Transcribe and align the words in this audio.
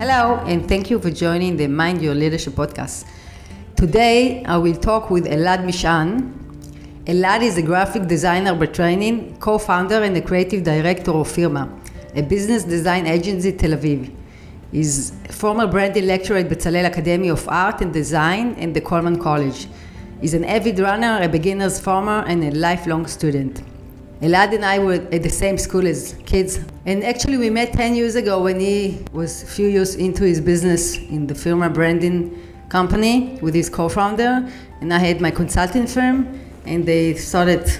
Hello, 0.00 0.36
and 0.46 0.68
thank 0.68 0.90
you 0.90 1.00
for 1.00 1.10
joining 1.10 1.56
the 1.56 1.66
Mind 1.66 2.00
Your 2.00 2.14
Leadership 2.14 2.52
podcast. 2.52 3.04
Today, 3.74 4.44
I 4.44 4.56
will 4.56 4.76
talk 4.76 5.10
with 5.10 5.26
Elad 5.26 5.64
Mishan. 5.64 6.32
Elad 7.06 7.42
is 7.42 7.58
a 7.58 7.62
graphic 7.62 8.06
designer 8.06 8.54
by 8.54 8.66
training, 8.66 9.36
co 9.40 9.58
founder, 9.58 10.04
and 10.04 10.14
the 10.14 10.22
creative 10.22 10.62
director 10.62 11.10
of 11.10 11.26
Firma, 11.26 11.68
a 12.14 12.22
business 12.22 12.62
design 12.62 13.08
agency 13.08 13.50
Tel 13.50 13.72
Aviv. 13.72 14.14
He's 14.70 15.10
a 15.28 15.32
former 15.32 15.66
branding 15.66 16.06
lecturer 16.06 16.36
at 16.36 16.48
Bezalel 16.48 16.86
Academy 16.86 17.28
of 17.28 17.48
Art 17.48 17.80
and 17.80 17.92
Design 17.92 18.54
and 18.54 18.76
the 18.76 18.80
Coleman 18.80 19.20
College. 19.20 19.66
He's 20.20 20.32
an 20.32 20.44
avid 20.44 20.78
runner, 20.78 21.18
a 21.20 21.28
beginner's 21.28 21.80
farmer, 21.80 22.24
and 22.28 22.44
a 22.44 22.52
lifelong 22.52 23.08
student. 23.08 23.64
Elad 24.20 24.52
and 24.52 24.64
I 24.64 24.80
were 24.80 24.94
at 24.94 25.22
the 25.22 25.30
same 25.30 25.58
school 25.58 25.86
as 25.86 26.16
kids. 26.26 26.58
And 26.86 27.04
actually, 27.04 27.36
we 27.36 27.50
met 27.50 27.72
10 27.72 27.94
years 27.94 28.16
ago 28.16 28.42
when 28.42 28.58
he 28.58 29.04
was 29.12 29.44
a 29.44 29.46
few 29.46 29.68
years 29.68 29.94
into 29.94 30.24
his 30.24 30.40
business 30.40 30.96
in 30.96 31.28
the 31.28 31.36
Firma 31.36 31.70
branding 31.70 32.36
company 32.68 33.38
with 33.40 33.54
his 33.54 33.70
co 33.70 33.88
founder. 33.88 34.50
And 34.80 34.92
I 34.92 34.98
had 34.98 35.20
my 35.20 35.30
consulting 35.30 35.86
firm, 35.86 36.40
and 36.66 36.84
they 36.84 37.14
started 37.14 37.70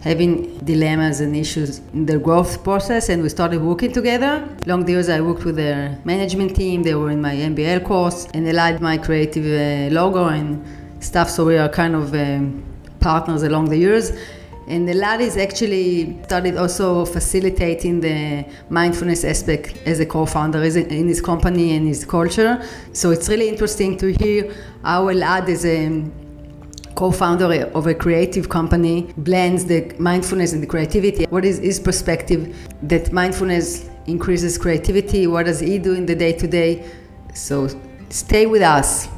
having 0.00 0.58
dilemmas 0.58 1.20
and 1.20 1.36
issues 1.36 1.80
in 1.92 2.06
their 2.06 2.18
growth 2.18 2.64
process, 2.64 3.10
and 3.10 3.22
we 3.22 3.28
started 3.28 3.60
working 3.60 3.92
together. 3.92 4.46
Long 4.66 4.88
years, 4.88 5.10
I 5.10 5.20
worked 5.20 5.44
with 5.44 5.56
their 5.56 5.98
management 6.04 6.56
team, 6.56 6.82
they 6.82 6.94
were 6.94 7.10
in 7.10 7.20
my 7.20 7.34
MBL 7.34 7.84
course, 7.84 8.26
and 8.34 8.46
Elad 8.46 8.80
my 8.80 8.96
creative 8.98 9.46
uh, 9.46 9.94
logo 9.94 10.28
and 10.28 10.62
stuff, 11.00 11.28
so 11.28 11.44
we 11.44 11.56
are 11.56 11.68
kind 11.68 11.94
of 11.94 12.14
um, 12.14 12.62
partners 13.00 13.42
along 13.42 13.70
the 13.70 13.78
years. 13.78 14.12
And 14.66 14.88
Elad 14.88 15.20
is 15.20 15.36
actually 15.36 16.22
started 16.24 16.56
also 16.56 17.04
facilitating 17.04 18.00
the 18.00 18.46
mindfulness 18.70 19.22
aspect 19.24 19.76
as 19.84 20.00
a 20.00 20.06
co-founder 20.06 20.62
in 20.62 21.06
his 21.08 21.20
company 21.20 21.76
and 21.76 21.86
his 21.86 22.04
culture. 22.04 22.66
So 22.92 23.10
it's 23.10 23.28
really 23.28 23.48
interesting 23.48 23.98
to 23.98 24.12
hear 24.12 24.54
how 24.82 25.06
Elad 25.06 25.48
is 25.48 25.66
a 25.66 26.02
co-founder 26.94 27.70
of 27.74 27.86
a 27.88 27.94
creative 27.94 28.48
company 28.48 29.12
blends 29.18 29.64
the 29.64 29.94
mindfulness 29.98 30.52
and 30.52 30.62
the 30.62 30.66
creativity. 30.66 31.24
What 31.24 31.44
is 31.44 31.58
his 31.58 31.78
perspective 31.80 32.56
that 32.82 33.12
mindfulness 33.12 33.90
increases 34.06 34.56
creativity? 34.56 35.26
What 35.26 35.46
does 35.46 35.60
he 35.60 35.78
do 35.78 35.94
in 35.94 36.06
the 36.06 36.14
day 36.14 36.32
to 36.32 36.46
day? 36.46 36.88
So 37.34 37.68
stay 38.10 38.46
with 38.46 38.62
us. 38.62 39.08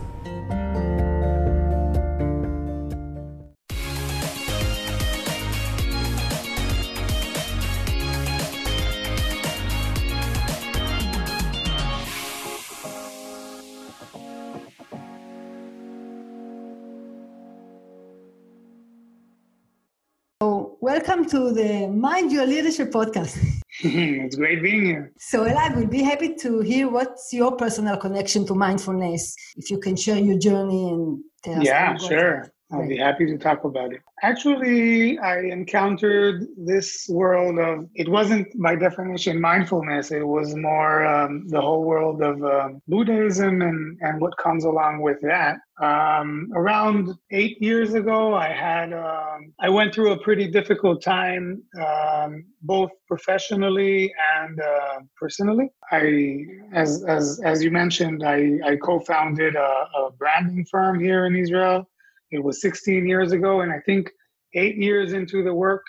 Welcome 20.97 21.27
to 21.29 21.53
the 21.53 21.87
Mind 21.89 22.33
Your 22.33 22.47
Leadership 22.47 22.91
podcast. 22.91 23.37
it's 23.83 24.35
great 24.35 24.63
being 24.63 24.87
here. 24.87 25.13
So, 25.19 25.45
Elad, 25.45 25.77
we'd 25.77 25.91
be 25.91 26.03
happy 26.03 26.35
to 26.37 26.61
hear 26.61 26.89
what's 26.89 27.35
your 27.35 27.55
personal 27.55 27.99
connection 27.99 28.47
to 28.47 28.55
mindfulness. 28.55 29.37
If 29.57 29.71
you 29.71 29.79
can 29.79 29.95
share 29.95 30.17
your 30.17 30.39
journey 30.39 30.89
and 30.89 31.23
tell 31.45 31.61
us. 31.61 31.67
Yeah, 31.67 31.99
sure. 31.99 32.51
I'll 32.73 32.89
be 32.89 32.97
happy 32.97 33.27
to 33.27 33.39
talk 33.39 33.63
about 33.63 33.93
it. 33.93 34.01
Actually, 34.23 35.19
I 35.21 35.39
encountered 35.39 36.47
this 36.57 37.07
world 37.09 37.61
of, 37.61 37.89
it 37.95 38.09
wasn't 38.09 38.49
by 38.61 38.75
definition 38.75 39.41
mindfulness, 39.41 40.11
it 40.11 40.27
was 40.27 40.57
more 40.57 41.07
um, 41.07 41.47
the 41.47 41.61
whole 41.61 41.85
world 41.85 42.23
of 42.23 42.43
um, 42.43 42.83
Buddhism 42.89 43.63
and, 43.63 43.97
and 44.01 44.21
what 44.21 44.37
comes 44.39 44.65
along 44.65 45.01
with 45.01 45.21
that. 45.21 45.59
Um, 45.81 46.51
around 46.57 47.15
eight 47.31 47.63
years 47.63 47.95
ago, 47.95 48.35
I 48.35 48.49
had, 48.49 48.93
um, 48.93 49.53
I 49.61 49.69
went 49.69 49.95
through 49.95 50.13
a 50.13 50.19
pretty 50.19 50.51
difficult 50.51 51.03
time, 51.03 51.63
um, 51.81 52.47
both 52.63 52.91
professionally 53.07 54.13
and 54.39 54.59
uh, 54.61 55.01
personally. 55.21 55.71
I, 55.93 56.45
as, 56.73 57.05
as, 57.05 57.41
as 57.45 57.63
you 57.63 57.71
mentioned, 57.71 58.25
I, 58.27 58.59
I 58.65 58.77
co-founded 58.77 59.55
a, 59.55 59.87
a 59.99 60.11
branding 60.19 60.65
firm 60.69 60.99
here 60.99 61.27
in 61.27 61.37
Israel 61.37 61.87
it 62.31 62.43
was 62.43 62.61
16 62.61 63.07
years 63.07 63.33
ago, 63.33 63.61
and 63.61 63.73
I 63.73 63.81
think 63.81 64.11
eight 64.55 64.77
years 64.77 65.13
into 65.13 65.43
the 65.43 65.55
work, 65.55 65.85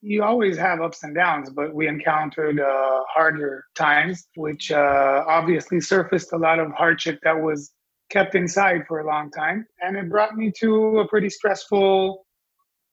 you 0.00 0.22
always 0.22 0.56
have 0.56 0.80
ups 0.80 1.02
and 1.02 1.14
downs, 1.14 1.50
but 1.50 1.74
we 1.74 1.88
encountered 1.88 2.60
uh, 2.60 3.02
harder 3.08 3.64
times, 3.74 4.28
which 4.36 4.70
uh, 4.70 5.24
obviously 5.26 5.80
surfaced 5.80 6.32
a 6.32 6.36
lot 6.36 6.58
of 6.58 6.70
hardship 6.72 7.18
that 7.22 7.40
was 7.40 7.72
kept 8.10 8.34
inside 8.34 8.82
for 8.86 9.00
a 9.00 9.06
long 9.06 9.30
time. 9.30 9.66
And 9.80 9.96
it 9.96 10.08
brought 10.08 10.36
me 10.36 10.52
to 10.60 11.00
a 11.00 11.08
pretty 11.08 11.28
stressful 11.28 12.24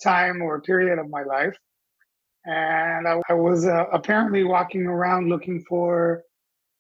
time 0.03 0.41
or 0.41 0.61
period 0.61 0.99
of 0.99 1.09
my 1.09 1.23
life. 1.23 1.55
And 2.45 3.07
I, 3.07 3.21
I 3.29 3.33
was 3.33 3.65
uh, 3.65 3.85
apparently 3.91 4.43
walking 4.43 4.85
around 4.85 5.29
looking 5.29 5.63
for 5.69 6.23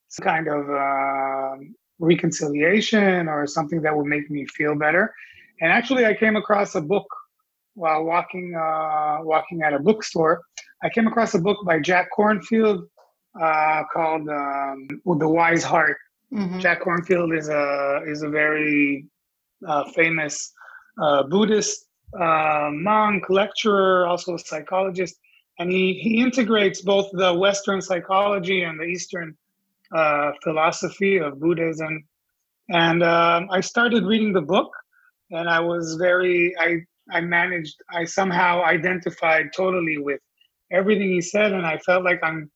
some 0.09 0.25
kind 0.25 0.47
of 0.47 0.69
um, 0.69 1.75
reconciliation 1.99 3.27
or 3.27 3.47
something 3.47 3.81
that 3.81 3.95
would 3.95 4.05
make 4.05 4.29
me 4.29 4.45
feel 4.45 4.75
better. 4.75 5.13
And 5.61 5.71
actually, 5.71 6.05
I 6.05 6.13
came 6.13 6.35
across 6.35 6.75
a 6.75 6.81
book 6.81 7.07
while 7.75 8.03
walking 8.03 8.55
uh, 8.55 9.17
walking 9.21 9.61
at 9.61 9.73
a 9.73 9.79
bookstore. 9.79 10.41
I 10.83 10.89
came 10.89 11.07
across 11.07 11.33
a 11.33 11.39
book 11.39 11.57
by 11.65 11.79
Jack 11.79 12.09
Kornfield 12.17 12.83
uh, 13.41 13.83
called 13.91 14.27
um, 14.29 14.87
"The 15.05 15.27
Wise 15.27 15.63
Heart." 15.63 15.97
Mm-hmm. 16.33 16.59
Jack 16.59 16.81
Kornfield 16.83 17.37
is 17.37 17.49
a 17.49 18.01
is 18.07 18.23
a 18.23 18.29
very 18.29 19.05
uh, 19.67 19.85
famous 19.91 20.51
uh, 21.01 21.23
Buddhist 21.23 21.87
uh, 22.19 22.69
monk, 22.71 23.29
lecturer, 23.29 24.05
also 24.07 24.35
a 24.35 24.39
psychologist, 24.39 25.15
and 25.59 25.71
he 25.71 25.93
he 25.93 26.21
integrates 26.21 26.81
both 26.81 27.09
the 27.13 27.33
Western 27.33 27.81
psychology 27.81 28.63
and 28.63 28.79
the 28.79 28.85
Eastern 28.85 29.35
uh, 29.95 30.31
philosophy 30.43 31.17
of 31.17 31.39
Buddhism. 31.39 32.03
And 32.69 33.03
um, 33.03 33.47
I 33.51 33.61
started 33.61 34.05
reading 34.05 34.33
the 34.33 34.41
book, 34.41 34.71
and 35.33 35.49
I 35.49 35.59
was 35.59 35.95
very 35.95 36.53
I 36.59 36.77
I 37.11 37.21
managed 37.21 37.75
I 37.91 38.05
somehow 38.05 38.63
identified 38.63 39.47
totally 39.55 39.97
with 39.97 40.19
everything 40.71 41.09
he 41.11 41.21
said, 41.21 41.53
and 41.53 41.65
I 41.65 41.77
felt 41.79 42.03
like 42.03 42.19
I'm 42.23 42.49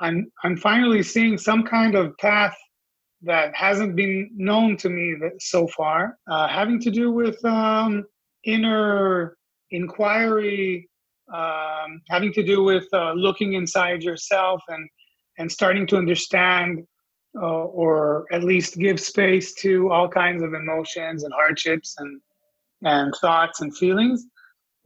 I'm 0.00 0.30
I'm 0.44 0.56
finally 0.56 1.02
seeing 1.02 1.38
some 1.38 1.64
kind 1.64 1.94
of 1.94 2.16
path 2.18 2.56
that 3.22 3.54
hasn't 3.54 3.96
been 3.96 4.30
known 4.34 4.76
to 4.78 4.88
me 4.88 5.14
so 5.40 5.66
far, 5.68 6.16
uh, 6.30 6.48
having 6.48 6.80
to 6.80 6.90
do 6.90 7.12
with 7.12 7.44
um, 7.44 8.04
inner 8.44 9.36
inquiry, 9.70 10.88
um, 11.32 12.00
having 12.08 12.32
to 12.32 12.42
do 12.42 12.62
with 12.62 12.86
uh, 12.94 13.12
looking 13.12 13.54
inside 13.54 14.02
yourself 14.02 14.62
and 14.68 14.88
and 15.38 15.50
starting 15.50 15.86
to 15.86 15.96
understand 15.96 16.80
uh, 17.36 17.64
or 17.64 18.26
at 18.32 18.44
least 18.44 18.78
give 18.78 19.00
space 19.00 19.54
to 19.54 19.90
all 19.90 20.08
kinds 20.08 20.42
of 20.42 20.54
emotions 20.54 21.24
and 21.24 21.32
hardships 21.32 21.96
and 21.98 22.20
and 22.82 23.14
thoughts 23.20 23.60
and 23.60 23.76
feelings. 23.76 24.26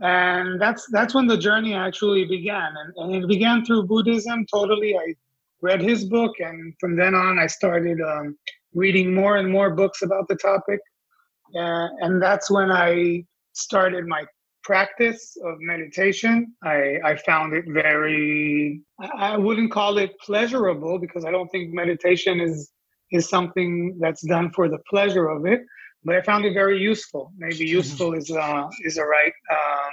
And 0.01 0.61
that's 0.61 0.87
that's 0.91 1.15
when 1.15 1.27
the 1.27 1.39
journey 1.39 1.75
actually 1.75 2.25
began. 2.25 2.73
And, 2.77 3.15
and 3.15 3.25
it 3.25 3.29
began 3.29 3.65
through 3.65 3.87
buddhism. 3.87 4.47
Totally 4.53 4.97
i 4.97 5.15
read 5.63 5.81
his 5.81 6.05
book 6.05 6.33
and 6.41 6.75
from 6.79 6.95
then 6.95 7.15
on 7.15 7.39
i 7.39 7.47
started 7.47 7.99
um, 8.03 8.37
reading 8.75 9.15
more 9.15 9.39
and 9.39 9.51
more 9.51 9.71
books 9.71 10.03
about 10.03 10.29
the 10.29 10.37
topic. 10.37 10.81
Uh, 11.57 11.89
and 12.01 12.21
that's 12.21 12.51
when 12.51 12.71
i 12.71 13.25
started 13.53 14.07
my 14.07 14.25
practice 14.65 15.37
of 15.45 15.55
meditation. 15.61 16.55
I, 16.63 16.99
I 17.05 17.17
found 17.17 17.53
it 17.53 17.67
very, 17.69 18.81
I 18.99 19.37
wouldn't 19.37 19.71
call 19.71 19.99
it 19.99 20.19
pleasurable 20.21 20.99
because 20.99 21.25
I 21.25 21.31
don't 21.31 21.49
think 21.49 21.73
meditation 21.73 22.41
is, 22.41 22.71
is 23.13 23.29
something 23.29 23.97
that's 24.01 24.23
done 24.27 24.51
for 24.51 24.69
the 24.69 24.79
pleasure 24.91 25.29
of 25.29 25.47
it, 25.47 25.61
but 26.05 26.17
I 26.17 26.23
found 26.23 26.45
it 26.45 26.55
very 26.55 26.79
useful. 26.79 27.33
Maybe 27.37 27.65
useful 27.67 28.15
is, 28.15 28.31
uh, 28.31 28.69
is 28.83 28.97
a 28.99 29.05
right 29.05 29.33
um, 29.53 29.93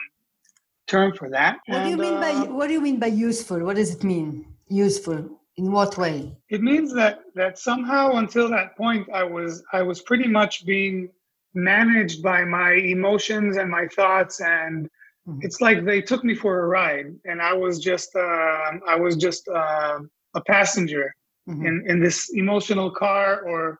term 0.87 1.13
for 1.15 1.29
that. 1.29 1.57
What 1.65 1.77
and, 1.77 1.85
do 1.85 1.89
you 1.91 1.97
mean 1.97 2.19
by, 2.19 2.31
uh, 2.31 2.45
what 2.53 2.67
do 2.67 2.73
you 2.73 2.81
mean 2.81 2.99
by 2.99 3.07
useful? 3.07 3.59
What 3.59 3.75
does 3.75 3.93
it 3.93 4.03
mean? 4.03 4.45
Useful? 4.69 5.29
In 5.57 5.71
what 5.71 5.97
way? 5.97 6.37
It 6.49 6.61
means 6.61 6.93
that, 6.93 7.19
that 7.35 7.59
somehow 7.59 8.13
until 8.13 8.49
that 8.49 8.77
point, 8.77 9.07
I 9.13 9.23
was, 9.23 9.63
I 9.73 9.81
was 9.81 10.01
pretty 10.01 10.27
much 10.27 10.65
being 10.65 11.09
managed 11.53 12.21
by 12.21 12.43
my 12.43 12.73
emotions 12.73 13.57
and 13.57 13.69
my 13.69 13.87
thoughts 13.87 14.39
and 14.41 14.85
mm-hmm. 15.27 15.39
it's 15.41 15.61
like 15.61 15.83
they 15.83 16.01
took 16.01 16.23
me 16.23 16.33
for 16.33 16.61
a 16.61 16.67
ride 16.67 17.07
and 17.25 17.41
i 17.41 17.53
was 17.53 17.79
just 17.79 18.15
uh, 18.15 18.71
i 18.87 18.95
was 18.95 19.15
just 19.15 19.47
uh, 19.49 19.99
a 20.35 20.41
passenger 20.47 21.13
mm-hmm. 21.49 21.65
in, 21.65 21.83
in 21.87 21.99
this 21.99 22.29
emotional 22.33 22.89
car 22.89 23.41
or 23.41 23.77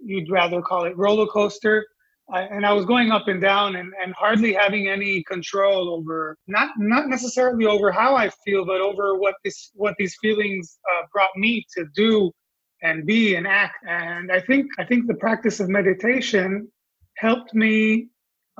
you'd 0.00 0.30
rather 0.30 0.60
call 0.60 0.84
it 0.84 0.96
roller 0.96 1.26
coaster 1.26 1.86
I, 2.32 2.42
and 2.42 2.66
i 2.66 2.72
was 2.72 2.84
going 2.84 3.12
up 3.12 3.28
and 3.28 3.40
down 3.40 3.76
and, 3.76 3.92
and 4.02 4.14
hardly 4.14 4.52
having 4.52 4.88
any 4.88 5.22
control 5.24 5.90
over 5.90 6.36
not 6.48 6.70
not 6.78 7.08
necessarily 7.08 7.66
over 7.66 7.92
how 7.92 8.16
i 8.16 8.28
feel 8.44 8.64
but 8.64 8.80
over 8.80 9.16
what 9.16 9.36
this 9.44 9.70
what 9.74 9.94
these 9.98 10.16
feelings 10.20 10.78
uh, 10.90 11.06
brought 11.12 11.36
me 11.36 11.64
to 11.76 11.84
do 11.94 12.32
and 12.84 13.06
be 13.06 13.34
and 13.34 13.46
act. 13.48 13.78
And 13.88 14.30
I 14.30 14.40
think 14.40 14.66
I 14.78 14.84
think 14.84 15.08
the 15.08 15.14
practice 15.14 15.58
of 15.58 15.68
meditation 15.68 16.70
helped 17.16 17.54
me 17.54 18.08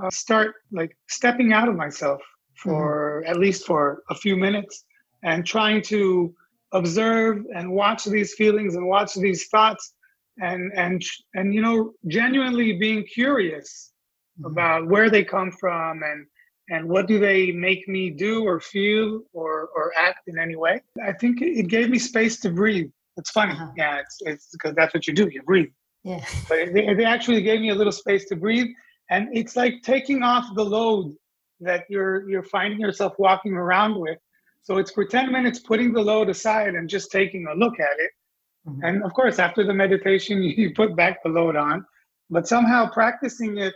uh, 0.02 0.10
start 0.10 0.54
like 0.72 0.96
stepping 1.08 1.52
out 1.52 1.68
of 1.68 1.76
myself 1.76 2.20
for 2.56 3.22
mm-hmm. 3.22 3.30
at 3.30 3.38
least 3.38 3.66
for 3.66 4.02
a 4.10 4.14
few 4.14 4.36
minutes 4.36 4.84
and 5.22 5.46
trying 5.46 5.82
to 5.82 6.34
observe 6.72 7.44
and 7.54 7.70
watch 7.70 8.04
these 8.04 8.34
feelings 8.34 8.74
and 8.74 8.86
watch 8.86 9.14
these 9.14 9.46
thoughts 9.48 9.94
and 10.40 10.72
and 10.76 11.02
and 11.34 11.54
you 11.54 11.60
know 11.60 11.92
genuinely 12.08 12.72
being 12.78 13.04
curious 13.04 13.92
mm-hmm. 14.40 14.50
about 14.50 14.86
where 14.88 15.08
they 15.08 15.24
come 15.24 15.52
from 15.52 16.02
and 16.02 16.26
and 16.70 16.88
what 16.88 17.06
do 17.06 17.18
they 17.18 17.52
make 17.52 17.86
me 17.88 18.10
do 18.10 18.44
or 18.44 18.60
feel 18.60 19.20
or 19.32 19.68
or 19.76 19.92
act 20.00 20.26
in 20.26 20.38
any 20.38 20.56
way 20.56 20.80
i 21.04 21.12
think 21.12 21.40
it 21.40 21.68
gave 21.68 21.90
me 21.90 21.98
space 21.98 22.40
to 22.40 22.50
breathe 22.50 22.90
it's 23.16 23.30
funny 23.30 23.52
uh-huh. 23.52 23.68
yeah 23.76 23.98
it's 23.98 24.18
it's 24.22 24.48
because 24.52 24.74
that's 24.74 24.92
what 24.94 25.06
you 25.06 25.14
do 25.14 25.28
you 25.30 25.42
breathe 25.42 25.70
yeah. 26.04 26.24
But 26.48 26.72
they, 26.72 26.86
it 26.86 27.00
actually 27.00 27.42
gave 27.42 27.60
me 27.60 27.70
a 27.70 27.74
little 27.74 27.92
space 27.92 28.26
to 28.26 28.36
breathe 28.36 28.68
and 29.10 29.28
it's 29.36 29.56
like 29.56 29.82
taking 29.82 30.22
off 30.22 30.54
the 30.54 30.64
load 30.64 31.14
that 31.60 31.84
you're 31.88 32.28
you're 32.28 32.44
finding 32.44 32.80
yourself 32.80 33.14
walking 33.18 33.54
around 33.54 33.98
with. 33.98 34.18
So 34.62 34.78
it's 34.78 34.92
for 34.92 35.04
10 35.04 35.30
minutes 35.30 35.58
putting 35.58 35.92
the 35.92 36.00
load 36.00 36.30
aside 36.30 36.74
and 36.74 36.88
just 36.88 37.10
taking 37.10 37.46
a 37.50 37.54
look 37.54 37.80
at 37.80 37.98
it. 37.98 38.10
Mm-hmm. 38.66 38.82
and 38.82 39.04
of 39.04 39.12
course 39.12 39.38
after 39.38 39.62
the 39.62 39.74
meditation 39.74 40.42
you 40.60 40.72
put 40.74 40.94
back 40.96 41.22
the 41.22 41.30
load 41.30 41.56
on. 41.56 41.84
But 42.30 42.48
somehow 42.48 42.90
practicing 42.90 43.58
it 43.58 43.74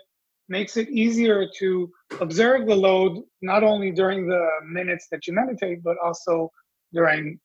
makes 0.48 0.78
it 0.78 0.88
easier 0.88 1.46
to 1.58 1.90
observe 2.20 2.66
the 2.66 2.74
load 2.74 3.22
not 3.42 3.62
only 3.62 3.90
during 3.90 4.26
the 4.26 4.44
minutes 4.66 5.08
that 5.10 5.26
you 5.26 5.34
meditate 5.34 5.82
but 5.82 5.96
also 6.02 6.50
during 6.92 7.38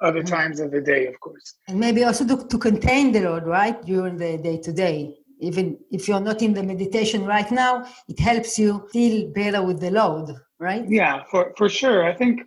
other 0.00 0.20
mm-hmm. 0.20 0.34
times 0.34 0.60
of 0.60 0.70
the 0.70 0.80
day 0.80 1.06
of 1.06 1.18
course. 1.20 1.54
And 1.68 1.80
maybe 1.80 2.04
also 2.04 2.26
to, 2.26 2.46
to 2.46 2.58
contain 2.58 3.12
the 3.12 3.20
load 3.20 3.44
right 3.44 3.80
during 3.84 4.16
the 4.16 4.38
day 4.38 4.58
to 4.58 4.72
day. 4.72 5.16
Even 5.40 5.78
if 5.90 6.08
you're 6.08 6.20
not 6.20 6.40
in 6.40 6.54
the 6.54 6.62
meditation 6.62 7.24
right 7.26 7.50
now 7.50 7.86
it 8.08 8.18
helps 8.18 8.58
you 8.58 8.88
feel 8.92 9.28
better 9.32 9.62
with 9.62 9.80
the 9.80 9.90
load 9.90 10.34
right? 10.58 10.84
Yeah 10.88 11.24
for 11.30 11.52
for 11.56 11.68
sure. 11.68 12.04
I 12.04 12.14
think 12.14 12.40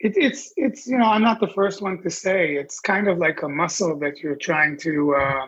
it, 0.00 0.12
it's 0.16 0.52
it's 0.56 0.86
you 0.86 0.96
know 0.96 1.06
i'm 1.06 1.22
not 1.22 1.40
the 1.40 1.48
first 1.48 1.82
one 1.82 2.00
to 2.04 2.08
say 2.08 2.54
it's 2.54 2.78
kind 2.78 3.08
of 3.08 3.18
like 3.18 3.42
a 3.42 3.48
muscle 3.48 3.98
that 3.98 4.20
you're 4.20 4.36
trying 4.36 4.78
to 4.78 5.16
uh, 5.16 5.46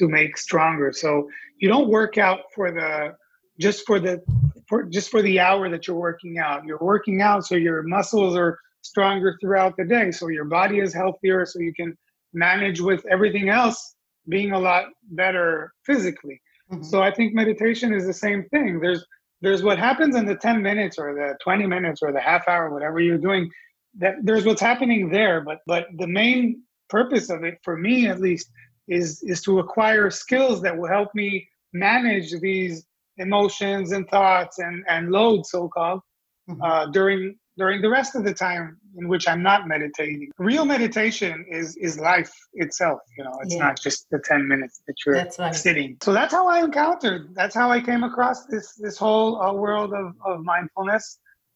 to 0.00 0.08
make 0.08 0.36
stronger. 0.36 0.92
So 0.92 1.28
you 1.58 1.68
don't 1.68 1.88
work 1.88 2.18
out 2.18 2.40
for 2.54 2.72
the 2.72 3.14
just 3.60 3.86
for 3.86 4.00
the 4.00 4.20
for 4.68 4.84
just 4.84 5.10
for 5.10 5.22
the 5.22 5.38
hour 5.38 5.68
that 5.68 5.86
you're 5.86 5.96
working 5.96 6.38
out. 6.38 6.64
You're 6.64 6.78
working 6.80 7.22
out 7.22 7.46
so 7.46 7.54
your 7.54 7.82
muscles 7.82 8.34
are 8.36 8.58
stronger 8.82 9.36
throughout 9.40 9.76
the 9.76 9.84
day 9.84 10.10
so 10.10 10.28
your 10.28 10.44
body 10.44 10.78
is 10.78 10.94
healthier 10.94 11.44
so 11.44 11.58
you 11.60 11.72
can 11.74 11.96
manage 12.32 12.80
with 12.80 13.04
everything 13.06 13.48
else 13.48 13.94
being 14.28 14.52
a 14.52 14.58
lot 14.58 14.86
better 15.10 15.72
physically. 15.84 16.40
Mm-hmm. 16.70 16.84
So 16.84 17.02
I 17.02 17.12
think 17.12 17.34
meditation 17.34 17.92
is 17.92 18.06
the 18.06 18.12
same 18.14 18.44
thing. 18.50 18.80
There's 18.80 19.04
there's 19.42 19.62
what 19.62 19.78
happens 19.78 20.16
in 20.16 20.26
the 20.26 20.34
10 20.36 20.62
minutes 20.62 20.98
or 20.98 21.14
the 21.14 21.34
20 21.42 21.66
minutes 21.66 22.02
or 22.02 22.12
the 22.12 22.20
half 22.20 22.46
hour, 22.46 22.70
whatever 22.70 23.00
you're 23.00 23.18
doing. 23.18 23.50
That 23.98 24.16
there's 24.22 24.44
what's 24.44 24.60
happening 24.60 25.10
there, 25.10 25.40
but 25.40 25.58
but 25.66 25.86
the 25.98 26.06
main 26.06 26.62
purpose 26.88 27.30
of 27.30 27.42
it, 27.42 27.58
for 27.64 27.76
me 27.76 28.06
at 28.06 28.20
least, 28.20 28.50
is 28.86 29.22
is 29.24 29.42
to 29.42 29.58
acquire 29.58 30.10
skills 30.10 30.62
that 30.62 30.76
will 30.76 30.88
help 30.88 31.08
me 31.14 31.48
manage 31.72 32.32
these 32.40 32.86
emotions 33.16 33.92
and 33.92 34.08
thoughts 34.08 34.58
and 34.58 34.84
and 34.88 35.10
loads, 35.10 35.50
so 35.50 35.68
called, 35.68 36.02
mm-hmm. 36.48 36.62
uh, 36.62 36.86
during 36.86 37.36
during 37.60 37.82
the 37.82 37.92
rest 37.98 38.12
of 38.18 38.22
the 38.24 38.32
time 38.32 38.66
in 38.96 39.06
which 39.12 39.28
I'm 39.28 39.42
not 39.50 39.68
meditating. 39.74 40.30
Real 40.38 40.64
meditation 40.64 41.34
is 41.58 41.76
is 41.86 41.92
life 42.10 42.32
itself. 42.64 43.00
You 43.16 43.24
know, 43.24 43.34
it's 43.42 43.54
yeah. 43.54 43.66
not 43.66 43.74
just 43.86 43.98
the 44.14 44.20
ten 44.30 44.48
minutes 44.52 44.76
that 44.86 44.96
you're 45.02 45.16
right. 45.16 45.54
sitting. 45.54 45.90
So 46.06 46.10
that's 46.18 46.32
how 46.38 46.44
I 46.54 46.58
encountered. 46.68 47.22
That's 47.40 47.54
how 47.60 47.68
I 47.76 47.80
came 47.90 48.02
across 48.10 48.38
this 48.52 48.66
this 48.84 48.96
whole 49.04 49.30
uh, 49.42 49.52
world 49.64 49.92
of 50.02 50.06
of 50.30 50.36
mindfulness, 50.54 51.04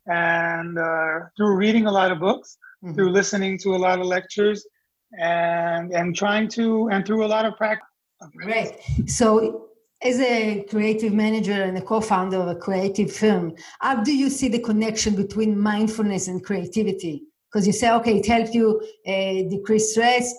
and 0.07 0.79
uh, 0.79 1.17
through 1.37 1.55
reading 1.65 1.87
a 1.87 1.95
lot 2.01 2.11
of 2.15 2.19
books, 2.29 2.49
mm-hmm. 2.59 2.95
through 2.95 3.11
listening 3.21 3.55
to 3.65 3.69
a 3.79 3.81
lot 3.87 3.97
of 4.03 4.07
lectures, 4.17 4.59
and 5.19 5.87
and 5.99 6.07
trying 6.23 6.47
to 6.59 6.65
and 6.93 7.01
through 7.07 7.25
a 7.29 7.31
lot 7.37 7.45
of 7.49 7.53
practice. 7.57 7.89
Great. 8.45 8.73
So 9.07 9.29
as 10.05 10.21
a 10.21 10.65
creative 10.69 11.15
manager 11.15 11.63
and 11.63 11.79
a 11.79 11.83
co-founder 11.83 12.37
of 12.37 12.49
a 12.49 12.55
creative 12.55 13.11
firm, 13.11 13.55
how 13.81 14.03
do 14.03 14.15
you 14.15 14.29
see 14.29 14.49
the 14.49 14.59
connection 14.59 15.17
between 15.17 15.59
mindfulness 15.59 16.29
and 16.29 16.45
creativity? 16.45 17.23
Because 17.51 17.67
you 17.67 17.73
say, 17.73 17.91
okay, 17.93 18.19
it 18.19 18.27
helps 18.27 18.53
you 18.53 18.81
uh, 19.07 19.49
decrease 19.49 19.93
stress, 19.93 20.35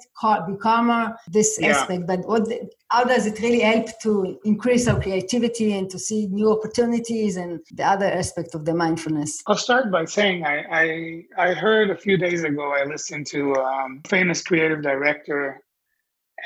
be 0.47 0.57
calmer, 0.57 1.15
this 1.31 1.57
yeah. 1.59 1.69
aspect. 1.69 2.05
But 2.05 2.27
what, 2.27 2.47
how 2.89 3.05
does 3.05 3.25
it 3.25 3.39
really 3.39 3.61
help 3.61 3.87
to 4.03 4.37
increase 4.43 4.85
our 4.87 5.01
creativity 5.01 5.73
and 5.77 5.89
to 5.89 5.97
see 5.97 6.27
new 6.27 6.51
opportunities 6.51 7.37
and 7.37 7.61
the 7.71 7.83
other 7.83 8.05
aspect 8.05 8.53
of 8.53 8.65
the 8.65 8.75
mindfulness? 8.75 9.41
I'll 9.47 9.55
start 9.55 9.91
by 9.91 10.05
saying 10.05 10.45
I, 10.45 11.23
I, 11.37 11.47
I 11.49 11.53
heard 11.53 11.89
a 11.89 11.97
few 11.97 12.17
days 12.17 12.43
ago, 12.43 12.73
I 12.73 12.83
listened 12.83 13.27
to 13.27 13.53
a 13.53 13.63
um, 13.63 14.01
famous 14.05 14.43
creative 14.43 14.81
director, 14.81 15.61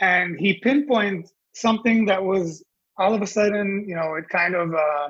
and 0.01 0.39
he 0.39 0.59
pinpointed 0.59 1.25
something 1.55 2.05
that 2.05 2.23
was 2.23 2.63
all 2.99 3.13
of 3.15 3.21
a 3.21 3.27
sudden, 3.27 3.85
you 3.87 3.95
know, 3.95 4.15
it 4.15 4.27
kind 4.29 4.53
of 4.55 4.73
uh, 4.75 5.09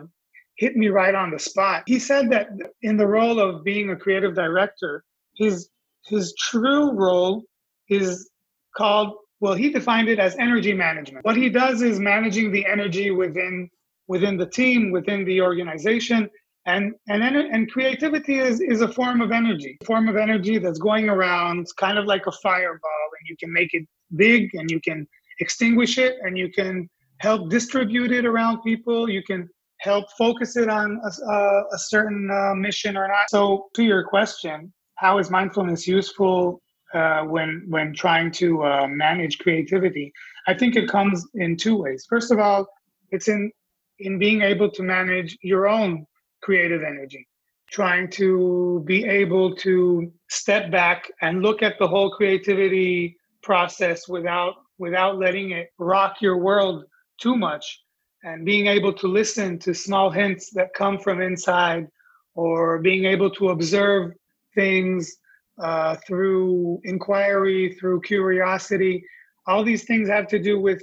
hit 0.58 0.78
me 0.78 0.90
right 0.90 1.16
on 1.16 1.32
the 1.32 1.40
spot. 1.40 1.84
He 1.88 2.00
said 2.00 2.30
that 2.30 2.50
in 2.84 2.96
the 2.96 3.08
role 3.08 3.40
of 3.40 3.64
being 3.64 3.90
a 3.90 3.96
creative 3.96 4.36
director, 4.36 5.04
his 5.36 5.70
his 6.06 6.34
true 6.38 6.92
role 6.94 7.44
is 7.90 8.30
called 8.76 9.16
well 9.40 9.54
he 9.54 9.70
defined 9.70 10.08
it 10.08 10.20
as 10.20 10.36
energy 10.38 10.74
management 10.74 11.26
what 11.26 11.36
he 11.36 11.50
does 11.50 11.82
is 11.82 12.00
managing 12.00 12.52
the 12.52 12.66
energy 12.66 13.12
within 13.12 13.70
within 14.08 14.38
the 14.38 14.46
team 14.46 14.92
within 14.92 15.26
the 15.26 15.42
organization 15.42 16.30
and 16.66 16.94
and 17.08 17.24
and 17.24 17.72
creativity 17.72 18.38
is 18.40 18.62
is 18.62 18.82
a 18.82 18.88
form 18.88 19.22
of 19.22 19.32
energy 19.32 19.78
a 19.82 19.86
form 19.86 20.08
of 20.08 20.16
energy 20.16 20.58
that's 20.58 20.80
going 20.80 21.10
around 21.10 21.68
kind 21.78 21.98
of 21.98 22.06
like 22.06 22.26
a 22.28 22.32
fireball 22.32 23.08
and 23.20 23.28
you 23.28 23.36
can 23.38 23.52
make 23.52 23.74
it 23.74 23.86
big 24.16 24.50
and 24.54 24.70
you 24.70 24.80
can 24.80 25.08
extinguish 25.40 25.98
it 25.98 26.16
and 26.22 26.38
you 26.38 26.52
can 26.52 26.90
help 27.20 27.50
distribute 27.50 28.12
it 28.12 28.26
around 28.26 28.62
people. 28.62 29.10
You 29.10 29.24
can 29.24 29.48
help 29.80 30.06
focus 30.18 30.58
it 30.58 30.70
on 30.70 31.00
a, 31.04 31.32
a 31.74 31.78
certain 31.78 32.30
uh, 32.32 32.56
mission 32.56 32.98
or 32.98 33.08
not. 33.08 33.30
So, 33.30 33.68
to 33.76 33.84
your 33.84 34.04
question, 34.04 34.74
how 34.96 35.18
is 35.20 35.30
mindfulness 35.30 35.88
useful 35.88 36.62
uh, 36.94 37.24
when 37.24 37.66
when 37.70 37.94
trying 37.94 38.32
to 38.32 38.64
uh, 38.64 38.88
manage 38.88 39.38
creativity? 39.40 40.12
I 40.48 40.54
think 40.54 40.76
it 40.76 40.90
comes 40.90 41.26
in 41.36 41.56
two 41.56 41.78
ways. 41.78 42.06
First 42.10 42.32
of 42.32 42.40
all, 42.40 42.68
it's 43.12 43.28
in 43.28 43.52
in 44.00 44.18
being 44.18 44.42
able 44.42 44.72
to 44.72 44.84
manage 44.84 45.38
your 45.42 45.68
own 45.68 46.06
creative 46.42 46.84
energy, 46.84 47.28
trying 47.70 48.10
to 48.10 48.82
be 48.86 49.06
able 49.06 49.56
to 49.56 50.12
step 50.30 50.72
back 50.72 51.12
and 51.22 51.42
look 51.42 51.62
at 51.62 51.78
the 51.80 51.88
whole 51.88 52.12
creativity 52.12 53.18
process 53.44 54.08
without 54.08 54.56
without 54.78 55.18
letting 55.18 55.52
it 55.52 55.70
rock 55.78 56.16
your 56.22 56.38
world 56.38 56.86
too 57.20 57.36
much 57.38 57.82
and 58.24 58.46
being 58.46 58.68
able 58.68 58.94
to 58.94 59.08
listen 59.08 59.58
to 59.60 59.74
small 59.74 60.10
hints 60.10 60.52
that 60.52 60.74
come 60.74 61.00
from 61.00 61.22
inside 61.22 61.88
or 62.36 62.80
being 62.80 63.06
able 63.06 63.30
to 63.30 63.50
observe 63.50 64.12
things 64.56 65.18
uh, 65.62 65.96
through 66.08 66.80
inquiry 66.84 67.76
through 67.80 68.00
curiosity 68.02 69.04
all 69.50 69.64
these 69.64 69.86
things 69.86 70.08
have 70.08 70.28
to 70.28 70.40
do 70.40 70.60
with 70.60 70.82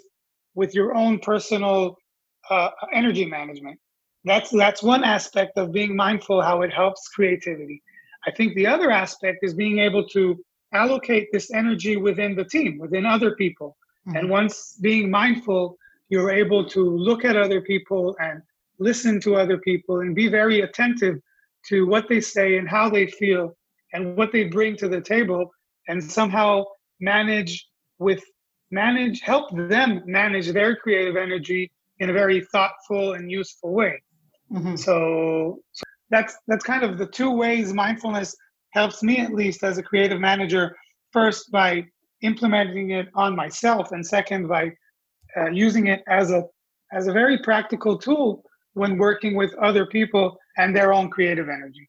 with 0.54 0.74
your 0.74 0.94
own 0.94 1.18
personal 1.20 1.96
uh, 2.50 2.70
energy 2.92 3.24
management. 3.24 3.78
That's 4.24 4.50
that's 4.50 4.82
one 4.82 5.04
aspect 5.04 5.56
of 5.56 5.72
being 5.72 5.94
mindful 5.94 6.42
how 6.42 6.62
it 6.62 6.72
helps 6.72 7.08
creativity. 7.08 7.80
I 8.26 8.32
think 8.32 8.54
the 8.54 8.66
other 8.66 8.90
aspect 8.90 9.38
is 9.42 9.54
being 9.54 9.78
able 9.78 10.06
to 10.08 10.36
allocate 10.72 11.28
this 11.32 11.52
energy 11.52 11.96
within 11.96 12.34
the 12.34 12.44
team 12.44 12.78
within 12.78 13.06
other 13.06 13.34
people. 13.36 13.76
Mm-hmm. 14.08 14.16
and 14.18 14.30
once 14.30 14.78
being 14.80 15.10
mindful 15.10 15.76
you're 16.08 16.30
able 16.30 16.64
to 16.68 16.80
look 16.80 17.24
at 17.24 17.36
other 17.36 17.60
people 17.60 18.16
and 18.20 18.42
listen 18.78 19.20
to 19.20 19.36
other 19.36 19.58
people 19.58 20.00
and 20.00 20.14
be 20.14 20.28
very 20.28 20.60
attentive 20.60 21.16
to 21.68 21.86
what 21.86 22.08
they 22.08 22.20
say 22.20 22.58
and 22.58 22.68
how 22.68 22.88
they 22.88 23.06
feel 23.06 23.56
and 23.92 24.16
what 24.16 24.32
they 24.32 24.44
bring 24.44 24.76
to 24.76 24.88
the 24.88 25.00
table 25.00 25.50
and 25.88 26.02
somehow 26.02 26.64
manage 27.00 27.68
with 27.98 28.22
manage 28.70 29.20
help 29.20 29.48
them 29.68 30.02
manage 30.06 30.50
their 30.52 30.76
creative 30.76 31.16
energy 31.16 31.70
in 32.00 32.10
a 32.10 32.12
very 32.12 32.40
thoughtful 32.52 33.14
and 33.14 33.30
useful 33.30 33.72
way 33.72 34.00
mm-hmm. 34.52 34.74
so, 34.76 35.58
so 35.72 35.84
that's 36.10 36.36
that's 36.48 36.64
kind 36.64 36.82
of 36.82 36.98
the 36.98 37.06
two 37.06 37.30
ways 37.30 37.72
mindfulness 37.72 38.36
helps 38.70 39.02
me 39.02 39.18
at 39.18 39.32
least 39.32 39.62
as 39.62 39.78
a 39.78 39.82
creative 39.82 40.20
manager 40.20 40.76
first 41.12 41.50
by 41.50 41.84
implementing 42.22 42.90
it 42.90 43.08
on 43.14 43.36
myself 43.36 43.92
and 43.92 44.04
second 44.04 44.48
by 44.48 44.70
uh, 45.36 45.50
using 45.50 45.86
it 45.88 46.02
as 46.08 46.30
a 46.30 46.44
as 46.92 47.08
a 47.08 47.12
very 47.12 47.38
practical 47.38 47.98
tool 47.98 48.42
when 48.74 48.96
working 48.98 49.34
with 49.34 49.52
other 49.54 49.86
people 49.86 50.38
and 50.56 50.74
their 50.74 50.92
own 50.92 51.10
creative 51.10 51.48
energy. 51.48 51.88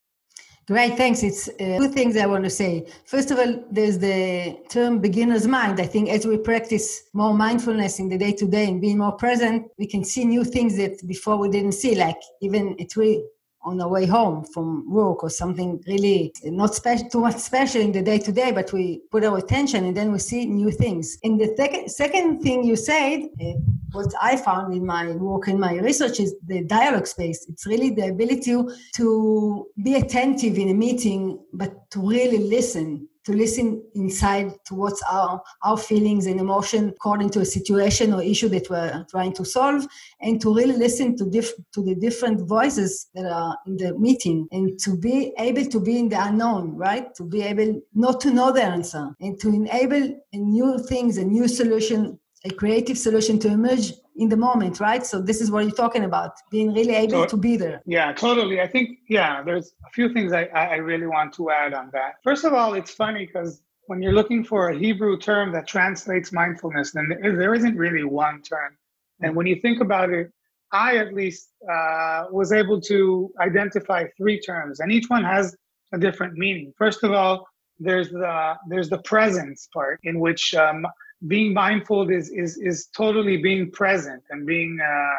Great, 0.68 0.98
thanks. 0.98 1.24
It's 1.24 1.48
uh, 1.48 1.78
two 1.80 1.88
things 1.88 2.18
I 2.18 2.26
want 2.26 2.44
to 2.44 2.50
say. 2.50 2.86
First 3.06 3.32
of 3.32 3.40
all, 3.40 3.64
there's 3.72 4.00
the 4.00 4.58
term 4.70 5.00
beginner's 5.00 5.48
mind. 5.48 5.80
I 5.80 5.86
think 5.86 6.10
as 6.10 6.26
we 6.26 6.38
practice 6.38 7.04
more 7.14 7.34
mindfulness 7.34 8.00
in 8.00 8.10
the 8.10 8.18
day 8.18 8.34
to 8.34 8.46
day 8.46 8.68
and 8.68 8.82
being 8.82 8.98
more 8.98 9.14
present, 9.14 9.68
we 9.78 9.88
can 9.88 10.04
see 10.04 10.26
new 10.26 10.44
things 10.44 10.76
that 10.76 11.08
before 11.08 11.38
we 11.38 11.50
didn't 11.50 11.72
see, 11.72 11.96
like 11.96 12.20
even 12.42 12.76
a 12.80 12.86
tree 12.86 13.24
on 13.64 13.82
our 13.82 13.90
way 13.90 14.06
home 14.06 14.46
from 14.54 14.90
work 14.90 15.24
or 15.24 15.30
something 15.30 15.82
really 15.88 16.34
not 16.44 16.74
special, 16.76 17.10
too 17.10 17.22
much 17.22 17.38
special 17.38 17.82
in 17.82 17.92
the 17.92 18.02
day 18.02 18.18
to 18.18 18.32
day, 18.32 18.52
but 18.52 18.72
we 18.72 19.02
put 19.12 19.24
our 19.24 19.38
attention 19.38 19.86
and 19.86 19.96
then 19.96 20.12
we 20.12 20.20
see 20.20 20.46
new 20.46 20.72
things. 20.72 21.18
And 21.24 21.40
the 21.40 21.54
second, 21.58 21.90
second 21.90 22.42
thing 22.42 22.64
you 22.64 22.76
said, 22.76 23.24
uh, 23.42 23.54
what 23.92 24.14
I 24.22 24.38
found 24.38 24.74
in 24.74 24.86
my 24.86 25.12
work 25.12 25.48
and 25.48 25.60
my 25.60 25.76
research 25.76 26.20
is 26.20 26.36
the 26.46 26.64
dialogue 26.64 27.08
space. 27.08 27.46
It's 27.50 27.66
really 27.66 27.90
the 27.90 28.10
ability 28.10 28.56
to 28.96 29.68
be 29.84 29.96
attentive 29.96 30.58
in 30.58 30.70
a 30.70 30.74
meeting, 30.74 31.40
but 31.54 31.90
to 31.92 32.00
really 32.00 32.40
listen 32.40 33.08
to 33.28 33.34
listen 33.34 33.84
inside 33.94 34.54
to 34.66 34.74
what's 34.74 35.04
our, 35.12 35.44
our 35.62 35.78
feelings 35.78 36.28
and 36.28 36.40
emotion 36.40 36.94
according 36.96 37.30
to 37.30 37.42
a 37.42 37.46
situation 37.46 38.14
or 38.14 38.24
issue 38.24 38.48
that 38.48 38.70
we're 38.70 39.06
trying 39.12 39.34
to 39.34 39.44
solve 39.44 39.86
and 40.22 40.40
to 40.40 40.56
really 40.56 40.78
listen 40.78 41.14
to, 41.18 41.26
diff, 41.30 41.52
to 41.74 41.84
the 41.84 41.94
different 41.94 42.40
voices 42.48 43.10
that 43.14 43.30
are 43.30 43.58
in 43.68 43.76
the 43.76 43.94
meeting 44.00 44.48
and 44.54 44.80
to 44.80 44.96
be 44.96 45.34
able 45.40 45.66
to 45.66 45.78
be 45.78 46.00
in 46.00 46.08
the 46.08 46.26
unknown 46.26 46.74
right? 46.78 47.14
To 47.16 47.24
be 47.24 47.42
able 47.42 47.82
not 47.94 48.22
to 48.22 48.32
know 48.32 48.54
the 48.54 48.64
answer 48.64 49.10
and 49.20 49.38
to 49.42 49.50
enable 49.50 50.18
new 50.32 50.80
things 50.80 51.18
a 51.18 51.26
new 51.26 51.50
solution 51.50 52.18
a 52.46 52.50
creative 52.50 52.98
solution 52.98 53.40
to 53.40 53.50
emerge 53.50 53.92
in 54.18 54.30
the 54.30 54.38
moment, 54.38 54.80
right? 54.80 55.06
So 55.06 55.22
this 55.22 55.42
is 55.42 55.52
what 55.52 55.64
you're 55.64 55.72
talking 55.86 56.04
about, 56.04 56.32
being 56.50 56.74
really 56.74 56.96
able 56.96 57.24
to, 57.24 57.30
to 57.30 57.38
be 57.38 57.56
there. 57.56 57.82
Yeah, 57.86 58.12
totally. 58.14 58.60
I 58.62 58.68
think, 58.68 59.00
yeah, 59.08 59.44
there's 59.44 59.74
a 59.86 59.92
few 59.92 60.12
things 60.14 60.34
I, 60.34 60.44
I 60.46 60.76
really 60.76 61.08
want 61.08 61.34
to 61.36 61.52
add 61.52 61.74
on 61.74 61.90
that. 61.94 62.16
First 62.24 62.44
of 62.44 62.54
all, 62.54 62.74
it's 62.74 62.92
funny 62.92 63.26
because 63.26 63.62
when 63.86 64.02
you're 64.02 64.14
looking 64.14 64.44
for 64.44 64.70
a 64.70 64.78
Hebrew 64.78 65.18
term 65.18 65.52
that 65.54 65.68
translates 65.68 66.32
mindfulness, 66.32 66.92
then 66.92 67.08
there 67.22 67.54
isn't 67.54 67.76
really 67.76 68.04
one 68.04 68.42
term. 68.42 68.78
And 69.22 69.36
when 69.36 69.48
you 69.48 69.58
think 69.62 69.82
about 69.82 70.10
it, 70.10 70.32
I 70.72 70.98
at 70.98 71.14
least 71.14 71.50
uh, 71.72 72.26
was 72.32 72.52
able 72.52 72.82
to 72.82 73.32
identify 73.40 74.06
three 74.18 74.40
terms, 74.40 74.82
and 74.82 74.92
each 74.92 75.06
one 75.08 75.24
has 75.24 75.56
a 75.94 75.98
different 75.98 76.34
meaning. 76.34 76.74
First 76.78 77.04
of 77.04 77.14
all, 77.14 77.48
there's 77.80 78.10
the 78.10 78.56
there's 78.68 78.90
the 78.90 79.02
presence 79.04 79.70
part 79.74 80.00
in 80.04 80.20
which 80.20 80.54
um, 80.56 80.86
being 81.26 81.54
mindful 81.54 82.10
is 82.10 82.30
is 82.30 82.58
is 82.58 82.88
totally 82.96 83.38
being 83.38 83.72
present 83.72 84.24
and 84.30 84.46
being 84.46 84.80
uh, 84.80 85.16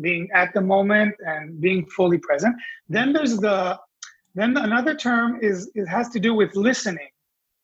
being 0.00 0.28
at 0.34 0.54
the 0.54 0.60
moment 0.60 1.14
and 1.26 1.60
being 1.60 1.84
fully 1.86 2.18
present. 2.18 2.56
Then 2.88 3.12
there's 3.12 3.36
the 3.36 3.78
then 4.34 4.56
another 4.56 4.94
term 4.94 5.38
is 5.42 5.70
it 5.74 5.86
has 5.86 6.08
to 6.10 6.20
do 6.20 6.34
with 6.34 6.54
listening. 6.56 7.08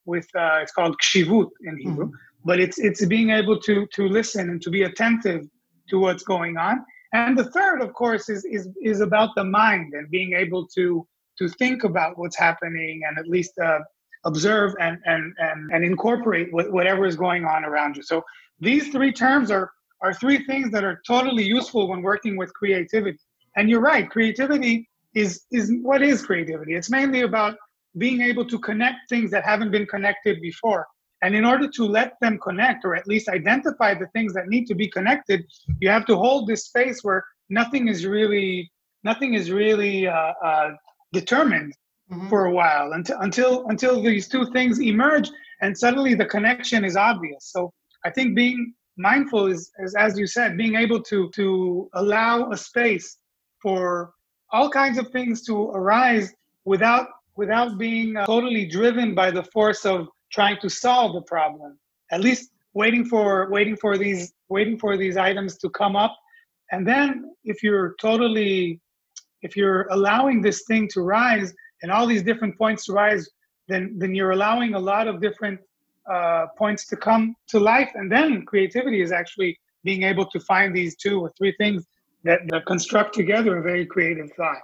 With 0.05 0.29
uh, 0.35 0.61
it's 0.63 0.73
called 0.73 0.97
kshivut 1.03 1.51
in 1.63 1.77
Hebrew, 1.79 2.07
mm-hmm. 2.07 2.45
but 2.45 2.61
it's 2.61 2.79
it's 2.79 3.05
being 3.07 3.31
able 3.31 3.59
to 3.61 3.87
to 3.95 4.09
listen 4.09 4.51
and 4.51 4.61
to 4.63 4.71
be 4.71 4.83
attentive 4.83 5.47
to 5.91 5.99
what's 5.99 6.23
going 6.23 6.57
on. 6.57 6.85
And 7.13 7.39
the 7.39 7.51
third, 7.51 7.81
of 7.81 7.93
course, 7.95 8.29
is 8.29 8.45
is 8.45 8.69
is 8.83 9.01
about 9.01 9.31
the 9.35 9.45
mind 9.45 9.95
and 9.95 10.11
being 10.11 10.35
able 10.35 10.67
to 10.77 11.07
to 11.39 11.49
think 11.49 11.85
about 11.85 12.19
what's 12.19 12.39
happening 12.39 13.03
and 13.07 13.19
at 13.19 13.29
least 13.29 13.53
uh, 13.59 13.79
observe 14.25 14.75
and 14.81 14.99
and 15.05 15.35
and, 15.39 15.71
and 15.73 15.85
incorporate 15.85 16.49
whatever 16.53 17.07
is 17.07 17.17
going 17.17 17.45
on 17.45 17.65
around 17.65 17.97
you. 17.97 18.03
So 18.03 18.23
these 18.61 18.89
three 18.89 19.13
terms 19.13 19.51
are 19.51 19.71
are 20.01 20.15
three 20.15 20.45
things 20.47 20.71
that 20.71 20.85
are 20.85 21.01
totally 21.07 21.45
useful 21.45 21.89
when 21.89 22.03
working 22.03 22.37
with 22.37 22.53
creativity. 22.55 23.19
And 23.57 23.69
you're 23.69 23.81
right 23.81 24.09
creativity 24.09 24.89
is 25.15 25.45
is 25.53 25.73
what 25.83 26.03
is 26.03 26.25
creativity? 26.25 26.75
It's 26.75 26.91
mainly 26.91 27.23
about 27.23 27.57
being 27.97 28.21
able 28.21 28.47
to 28.47 28.59
connect 28.59 29.09
things 29.09 29.31
that 29.31 29.45
haven't 29.45 29.71
been 29.71 29.87
connected 29.87 30.41
before. 30.41 30.87
And 31.23 31.35
in 31.35 31.45
order 31.45 31.69
to 31.69 31.85
let 31.85 32.13
them 32.21 32.39
connect 32.39 32.85
or 32.85 32.95
at 32.95 33.09
least 33.09 33.29
identify 33.29 33.95
the 33.95 34.07
things 34.15 34.35
that 34.35 34.47
need 34.47 34.67
to 34.67 34.75
be 34.75 34.89
connected 34.89 35.45
you 35.81 35.89
have 35.89 36.07
to 36.07 36.17
hold 36.17 36.47
this 36.47 36.65
space 36.67 37.03
where 37.03 37.25
nothing 37.49 37.89
is 37.89 38.07
really 38.07 38.71
nothing 39.05 39.35
is 39.35 39.51
really 39.51 40.07
uh, 40.07 40.33
uh, 40.45 40.71
determined 41.13 41.73
mm-hmm. 42.11 42.29
for 42.29 42.47
a 42.47 42.53
while 42.53 42.93
until 42.93 43.19
until 43.21 43.67
until 43.69 44.03
these 44.03 44.29
two 44.29 44.47
things 44.53 44.81
emerge 44.81 45.31
and 45.61 45.77
suddenly 45.77 46.15
the 46.15 46.27
connection 46.27 46.85
is 46.85 46.97
obvious. 46.97 47.45
So 47.53 47.73
i 48.05 48.11
think 48.11 48.37
being 48.37 48.75
mindful 48.97 49.47
is, 49.47 49.71
is 49.79 49.95
as 49.95 50.19
you 50.19 50.27
said 50.27 50.57
being 50.57 50.75
able 50.75 51.01
to 51.03 51.31
to 51.31 51.89
allow 51.95 52.51
a 52.51 52.57
space 52.57 53.17
for 53.63 54.13
all 54.51 54.71
kinds 54.71 54.99
of 54.99 55.09
things 55.09 55.43
to 55.43 55.55
arise 55.71 56.33
without 56.65 57.09
without 57.37 57.79
being 57.79 58.17
uh, 58.17 58.27
totally 58.27 58.67
driven 58.67 59.15
by 59.15 59.31
the 59.31 59.43
force 59.43 59.87
of 59.87 60.09
trying 60.31 60.59
to 60.61 60.69
solve 60.69 61.15
the 61.15 61.23
problem. 61.23 61.79
At 62.11 62.21
least 62.21 62.51
waiting 62.75 63.05
for 63.05 63.49
waiting 63.51 63.77
for 63.77 63.97
these 63.97 64.33
waiting 64.49 64.79
for 64.79 64.97
these 64.97 65.17
items 65.17 65.57
to 65.59 65.71
come 65.71 65.95
up. 65.97 66.15
And 66.73 66.87
then 66.87 67.33
if 67.45 67.63
you're 67.63 67.95
totally 68.01 68.81
if 69.43 69.57
you're 69.57 69.87
allowing 69.91 70.43
this 70.43 70.65
thing 70.67 70.89
to 70.95 71.01
rise 71.01 71.55
and 71.83 71.91
all 71.91 72.07
these 72.07 72.23
different 72.23 72.57
points 72.57 72.89
rise, 72.89 73.29
then 73.69 73.95
then 73.99 74.15
you're 74.15 74.33
allowing 74.33 74.75
a 74.75 74.79
lot 74.79 75.09
of 75.09 75.21
different 75.21 75.61
uh, 76.11 76.47
points 76.57 76.87
to 76.87 76.97
come 76.97 77.35
to 77.49 77.61
life, 77.61 77.91
and 77.95 78.11
then 78.11 78.45
creativity 78.45 79.01
is 79.01 79.13
actually 79.13 79.59
being 79.85 80.03
able 80.03 80.27
to 80.27 80.41
find 80.41 80.75
these 80.75 80.97
two 80.97 81.21
or 81.21 81.33
three 81.37 81.55
things 81.59 81.87
that, 82.25 82.41
that 82.49 82.67
construct 82.67 83.15
together 83.15 83.59
a 83.59 83.63
very 83.63 83.87
creative 83.87 84.31
thought. 84.33 84.63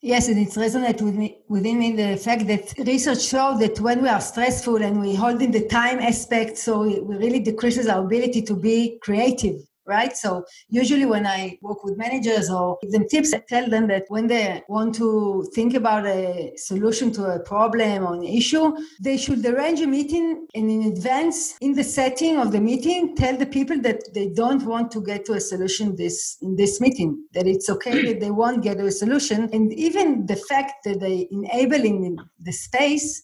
Yes, 0.00 0.28
and 0.28 0.38
it's 0.38 0.56
resonate 0.56 1.00
with 1.00 1.14
me 1.14 1.38
within 1.48 1.78
me 1.78 1.96
the 1.96 2.18
fact 2.18 2.46
that 2.46 2.74
research 2.86 3.22
shows 3.22 3.58
that 3.60 3.80
when 3.80 4.02
we 4.02 4.08
are 4.08 4.20
stressful 4.20 4.76
and 4.82 5.00
we 5.00 5.14
hold 5.14 5.40
in 5.40 5.50
the 5.50 5.66
time 5.66 5.98
aspect, 5.98 6.58
so 6.58 6.84
it 6.84 7.02
really 7.04 7.40
decreases 7.40 7.86
our 7.88 8.04
ability 8.04 8.42
to 8.42 8.54
be 8.54 8.98
creative 9.02 9.56
right? 9.86 10.16
So 10.16 10.44
usually 10.68 11.06
when 11.06 11.26
I 11.26 11.58
work 11.62 11.84
with 11.84 11.96
managers 11.96 12.50
or 12.50 12.78
give 12.82 12.92
them 12.92 13.08
tips, 13.08 13.34
I 13.34 13.42
tell 13.48 13.68
them 13.68 13.86
that 13.88 14.04
when 14.08 14.26
they 14.26 14.62
want 14.68 14.94
to 14.96 15.46
think 15.54 15.74
about 15.74 16.06
a 16.06 16.52
solution 16.56 17.12
to 17.12 17.24
a 17.24 17.40
problem 17.40 18.04
or 18.04 18.14
an 18.14 18.24
issue, 18.24 18.76
they 19.00 19.16
should 19.16 19.44
arrange 19.44 19.80
a 19.80 19.86
meeting 19.86 20.46
and 20.54 20.70
in 20.70 20.92
advance 20.92 21.56
in 21.60 21.74
the 21.74 21.84
setting 21.84 22.38
of 22.38 22.52
the 22.52 22.60
meeting, 22.60 23.14
tell 23.16 23.36
the 23.36 23.46
people 23.46 23.80
that 23.82 24.02
they 24.14 24.28
don't 24.28 24.64
want 24.64 24.90
to 24.92 25.02
get 25.02 25.24
to 25.26 25.34
a 25.34 25.40
solution 25.40 25.96
this 25.96 26.36
in 26.42 26.56
this 26.56 26.80
meeting, 26.80 27.24
that 27.32 27.46
it's 27.46 27.68
okay 27.68 28.02
that 28.06 28.20
they 28.20 28.30
won't 28.30 28.62
get 28.62 28.78
to 28.78 28.86
a 28.86 28.90
solution. 28.90 29.48
And 29.52 29.72
even 29.72 30.26
the 30.26 30.36
fact 30.36 30.84
that 30.84 31.00
they 31.00 31.28
enabling 31.30 32.18
the 32.40 32.52
space 32.52 33.22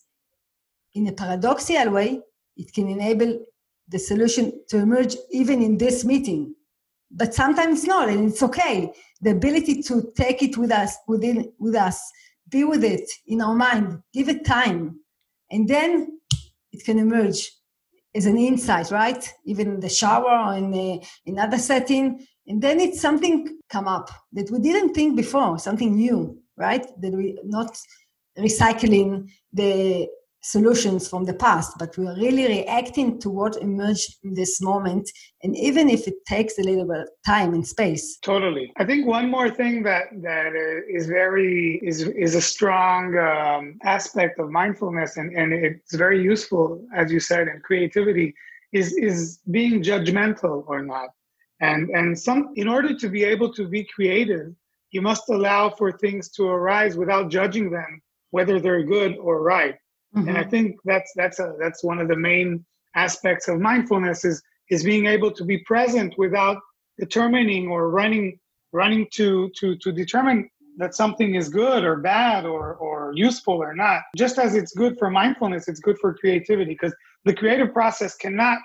in 0.95 1.07
a 1.07 1.13
paradoxical 1.13 1.93
way, 1.93 2.21
it 2.57 2.73
can 2.75 2.89
enable 2.89 3.39
the 3.91 3.99
solution 3.99 4.53
to 4.69 4.79
emerge 4.79 5.17
even 5.31 5.63
in 5.63 5.77
this 5.79 6.05
meeting. 6.05 6.55
But 7.11 7.35
sometimes 7.35 7.85
not 7.85 8.09
and 8.09 8.31
it's 8.31 8.43
okay. 8.43 8.93
The 9.21 9.33
ability 9.33 9.83
to 9.83 10.13
take 10.17 10.43
it 10.43 10.57
with 10.57 10.71
us 10.71 10.97
within 11.09 11.53
with 11.59 11.75
us 11.75 12.01
be 12.49 12.65
with 12.65 12.85
it 12.85 13.09
in 13.27 13.41
our 13.41 13.55
mind 13.55 13.99
give 14.13 14.29
it 14.29 14.45
time 14.45 14.99
and 15.51 15.69
then 15.69 16.19
it 16.73 16.85
can 16.85 16.99
emerge 16.99 17.51
as 18.15 18.27
an 18.27 18.37
insight 18.37 18.91
right? 18.91 19.33
Even 19.45 19.75
in 19.75 19.81
the 19.81 19.89
shower 19.89 20.31
or 20.31 20.57
in 20.57 20.71
the, 20.71 21.05
in 21.27 21.39
other 21.39 21.59
setting 21.59 22.27
and 22.47 22.63
then 22.63 22.81
it's 22.81 23.01
something 23.01 23.59
come 23.69 23.87
up 23.87 24.11
that 24.33 24.51
we 24.51 24.59
didn't 24.59 24.95
think 24.95 25.17
before 25.17 25.59
something 25.59 25.95
new 25.97 26.39
right? 26.57 26.87
That 27.01 27.13
we 27.13 27.39
not 27.45 27.77
recycling 28.39 29.31
the 29.53 30.09
solutions 30.43 31.07
from 31.09 31.25
the 31.25 31.35
past, 31.35 31.77
but 31.79 31.97
we 31.99 32.07
are 32.07 32.17
really 32.17 32.47
reacting 32.47 33.21
to 33.21 33.29
what 33.29 33.57
emerged 33.57 34.17
in 34.25 34.35
this 34.35 34.61
moment, 34.61 35.11
and 35.43 35.57
even 35.57 35.89
if 35.89 36.09
it 36.09 36.15
takes 36.27 36.59
a 36.59 36.63
little 36.63 36.87
bit 36.87 37.01
of 37.01 37.09
time 37.27 37.53
and 37.53 37.67
space. 37.67 38.19
Totally. 38.19 38.73
I 38.79 38.85
think 38.85 39.07
one 39.07 39.31
more 39.31 39.51
thing 39.51 39.83
that 39.85 40.05
that 40.23 40.53
is 40.89 41.07
very 41.07 41.81
is 41.83 42.03
is 42.03 42.35
a 42.35 42.41
strong 42.41 43.17
um, 43.19 43.79
aspect 43.85 44.39
of 44.39 44.51
mindfulness, 44.51 45.17
and 45.17 45.37
and 45.37 45.53
it's 45.53 45.95
very 45.95 46.23
useful, 46.23 46.85
as 46.95 47.13
you 47.13 47.21
said, 47.21 47.49
in 47.49 47.61
creativity, 47.61 48.35
is 48.73 48.93
is 48.95 49.41
being 49.51 49.83
judgmental 49.83 50.65
or 50.67 50.83
not, 50.83 51.11
and 51.61 51.91
and 51.91 52.19
some 52.19 52.53
in 52.57 52.67
order 52.67 52.97
to 52.97 53.09
be 53.09 53.25
able 53.25 53.53
to 53.53 53.69
be 53.69 53.85
creative, 53.85 54.55
you 54.91 55.03
must 55.03 55.29
allow 55.29 55.69
for 55.69 55.93
things 55.93 56.31
to 56.31 56.49
arise 56.49 56.97
without 56.97 57.31
judging 57.31 57.71
them, 57.71 58.01
whether 58.31 58.59
they're 58.59 58.85
good 58.85 59.19
or 59.19 59.43
right 59.43 59.77
Mm-hmm. 60.15 60.29
And 60.29 60.37
I 60.37 60.43
mm-hmm. 60.43 60.51
think 60.51 60.77
that's 60.85 61.13
that's 61.15 61.39
a 61.39 61.55
that's 61.61 61.85
one 61.85 61.99
of 61.99 62.09
the 62.09 62.17
main 62.17 62.65
aspects 62.97 63.49
of 63.49 63.61
mindfulness 63.61 64.25
is 64.25 64.43
is 64.71 64.85
being 64.85 65.07
able 65.07 65.31
to 65.33 65.45
be 65.45 65.59
present 65.59 66.15
without 66.19 66.59
determining 66.99 67.69
or 67.69 67.91
running 67.91 68.39
running 68.73 69.07
to 69.15 69.51
to 69.59 69.77
to 69.77 69.93
determine 69.93 70.49
that 70.79 70.95
something 70.95 71.35
is 71.35 71.49
good 71.49 71.85
or 71.85 71.97
bad 71.97 72.45
or 72.45 72.75
or 72.75 73.13
useful 73.15 73.55
or 73.55 73.75
not. 73.75 74.03
Just 74.17 74.39
as 74.39 74.55
it's 74.55 74.73
good 74.75 74.99
for 74.99 75.11
mindfulness, 75.11 75.69
it's 75.69 75.81
good 75.81 75.99
for 75.99 76.15
creativity 76.15 76.73
because 76.73 76.95
the 77.25 77.35
creative 77.35 77.73
process 77.73 78.17
cannot 78.17 78.59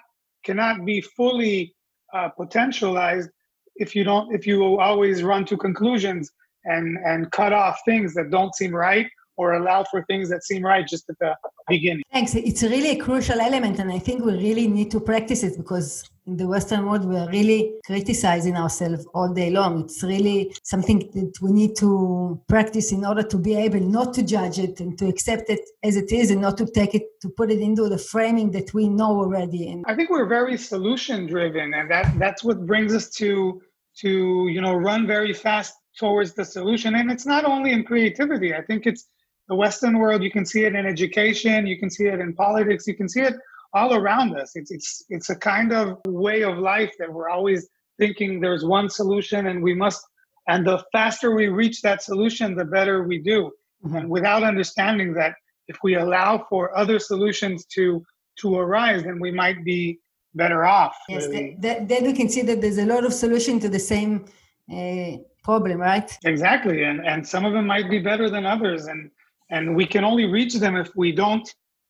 cannot 0.44 0.86
be 0.86 1.02
fully 1.02 1.76
uh, 2.14 2.30
potentialized 2.40 3.30
if 3.76 3.96
you 3.96 4.04
don't 4.04 4.34
if 4.34 4.48
you 4.48 4.80
always 4.80 5.24
run 5.24 5.46
to 5.46 5.58
conclusions 5.58 6.32
and 6.66 6.98
and 7.06 7.32
cut 7.32 7.54
off 7.54 7.80
things 7.86 8.14
that 8.14 8.30
don't 8.30 8.56
seem 8.56 8.74
right 8.74 9.08
or 9.38 9.54
allow 9.54 9.84
for 9.84 10.04
things 10.04 10.30
that 10.30 10.44
seem 10.44 10.64
right 10.64 10.88
just 10.88 11.10
at 11.10 11.18
the 11.20 11.36
beginning. 11.68 12.04
Thanks. 12.12 12.36
It's 12.36 12.64
really 12.64 12.92
a 12.92 12.96
crucial 12.98 13.40
element, 13.40 13.80
and 13.80 13.92
I 13.92 14.00
think 14.00 14.24
we 14.24 14.34
really 14.34 14.68
need 14.68 14.92
to 14.92 15.00
practice 15.00 15.44
it 15.44 15.58
because 15.58 16.10
in 16.28 16.38
the 16.38 16.48
Western 16.48 16.86
world, 16.86 17.06
we 17.06 17.18
are 17.18 17.30
really 17.30 17.76
criticizing 17.86 18.56
ourselves 18.56 19.06
all 19.14 19.32
day 19.34 19.52
long. 19.52 19.82
It's 19.82 20.02
really 20.04 20.56
something 20.64 21.00
that 21.14 21.40
we 21.42 21.52
need 21.52 21.76
to 21.78 22.42
practice 22.48 22.92
in 22.92 23.06
order 23.06 23.24
to 23.24 23.38
be 23.38 23.56
able 23.56 23.80
not 23.80 24.14
to 24.16 24.24
judge 24.24 24.58
it 24.58 24.80
and 24.80 24.98
to 24.98 25.08
accept 25.08 25.50
it 25.50 25.62
as 25.84 25.96
it 25.98 26.12
is 26.12 26.32
and 26.32 26.42
not 26.42 26.58
to 26.58 26.66
take 26.66 26.96
it, 26.96 27.22
to 27.22 27.30
put 27.30 27.52
it 27.52 27.60
into 27.60 27.90
the 27.90 27.98
framing 27.98 28.52
that 28.52 28.74
we 28.74 28.90
know 28.90 29.20
already. 29.20 29.70
And 29.70 29.86
I 29.88 29.96
think 29.96 30.10
we're 30.10 30.28
very 30.28 30.58
solution 30.58 31.28
driven, 31.28 31.74
and 31.74 31.92
that, 31.92 32.18
that's 32.18 32.44
what 32.44 32.66
brings 32.66 32.94
us 32.94 33.10
to 33.22 33.62
to 33.98 34.48
you 34.50 34.62
know 34.62 34.76
run 34.76 35.08
very 35.08 35.34
fast 35.34 35.74
towards 35.98 36.34
the 36.34 36.44
solution 36.44 36.96
and 36.96 37.10
it's 37.10 37.26
not 37.26 37.46
only 37.46 37.72
in 37.72 37.84
creativity 37.84 38.54
i 38.54 38.62
think 38.62 38.86
it's 38.86 39.08
the 39.48 39.56
Western 39.56 40.00
world. 40.00 40.24
You 40.24 40.32
can 40.32 40.46
see 40.46 40.64
it 40.64 40.76
in 40.76 40.86
education. 40.86 41.68
You 41.68 41.80
can 41.80 41.90
see 41.90 42.06
it 42.06 42.20
in 42.20 42.34
politics. 42.34 42.88
You 42.88 42.96
can 42.96 43.10
see 43.10 43.22
it 43.22 43.36
all 43.74 43.94
around 43.94 44.38
us. 44.38 44.56
It's 44.56 44.72
it's 44.72 45.04
it's 45.10 45.30
a 45.30 45.36
kind 45.36 45.74
of 45.74 46.00
way 46.08 46.44
of 46.44 46.58
life 46.58 46.94
that 47.00 47.12
we're 47.12 47.30
always 47.30 47.68
thinking 48.00 48.40
there's 48.40 48.66
one 48.66 48.90
solution 48.90 49.48
and 49.48 49.62
we 49.62 49.74
must. 49.74 50.02
And 50.48 50.66
the 50.66 50.84
faster 50.92 51.36
we 51.36 51.48
reach 51.48 51.82
that 51.82 52.04
solution, 52.04 52.56
the 52.56 52.66
better 52.66 53.04
we 53.04 53.18
do. 53.20 53.52
Mm-hmm. 53.84 53.96
And 53.96 54.10
without 54.10 54.44
understanding 54.44 55.14
that, 55.16 55.34
if 55.68 55.78
we 55.84 55.96
allow 55.96 56.46
for 56.50 56.78
other 56.78 57.00
solutions 57.00 57.66
to 57.76 58.04
to 58.42 58.58
arise, 58.58 59.04
then 59.04 59.20
we 59.20 59.32
might 59.32 59.64
be 59.64 60.00
better 60.34 60.66
off. 60.66 60.96
Yes, 61.08 61.28
really. 61.28 61.56
then, 61.60 61.88
then 61.88 62.04
we 62.04 62.14
can 62.14 62.30
see 62.30 62.42
that 62.42 62.62
there's 62.62 62.78
a 62.78 62.86
lot 62.86 63.06
of 63.06 63.14
solution 63.14 63.60
to 63.62 63.70
the 63.70 63.80
same 63.80 64.26
uh, 64.72 65.18
problem, 65.44 65.80
right? 65.80 66.10
Exactly, 66.26 66.84
and 66.84 67.06
and 67.06 67.26
some 67.26 67.46
of 67.46 67.54
them 67.54 67.66
might 67.66 67.90
be 67.90 68.00
better 68.00 68.30
than 68.30 68.46
others, 68.46 68.86
and 68.86 69.10
and 69.56 69.74
we 69.80 69.86
can 69.94 70.04
only 70.04 70.26
reach 70.26 70.54
them 70.56 70.76
if 70.76 70.90
we 70.96 71.10
don't 71.24 71.48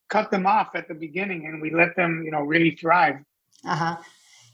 cut 0.08 0.30
them 0.30 0.46
off 0.46 0.68
at 0.80 0.86
the 0.90 0.94
beginning 1.06 1.40
and 1.46 1.60
we 1.60 1.70
let 1.82 1.96
them 1.96 2.22
you 2.24 2.30
know 2.30 2.42
really 2.54 2.74
thrive. 2.80 3.16
Uh-huh. 3.72 3.96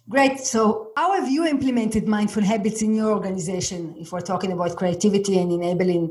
Great. 0.09 0.39
So 0.41 0.91
how 0.97 1.09
have 1.19 1.29
you 1.31 1.43
implemented 1.47 2.09
mindful 2.09 2.43
habits 2.43 2.81
in 2.83 2.95
your 2.95 3.11
organization 3.19 3.81
if 4.03 4.11
we're 4.13 4.29
talking 4.33 4.51
about 4.57 4.77
creativity 4.77 5.39
and 5.39 5.53
enabling 5.53 6.05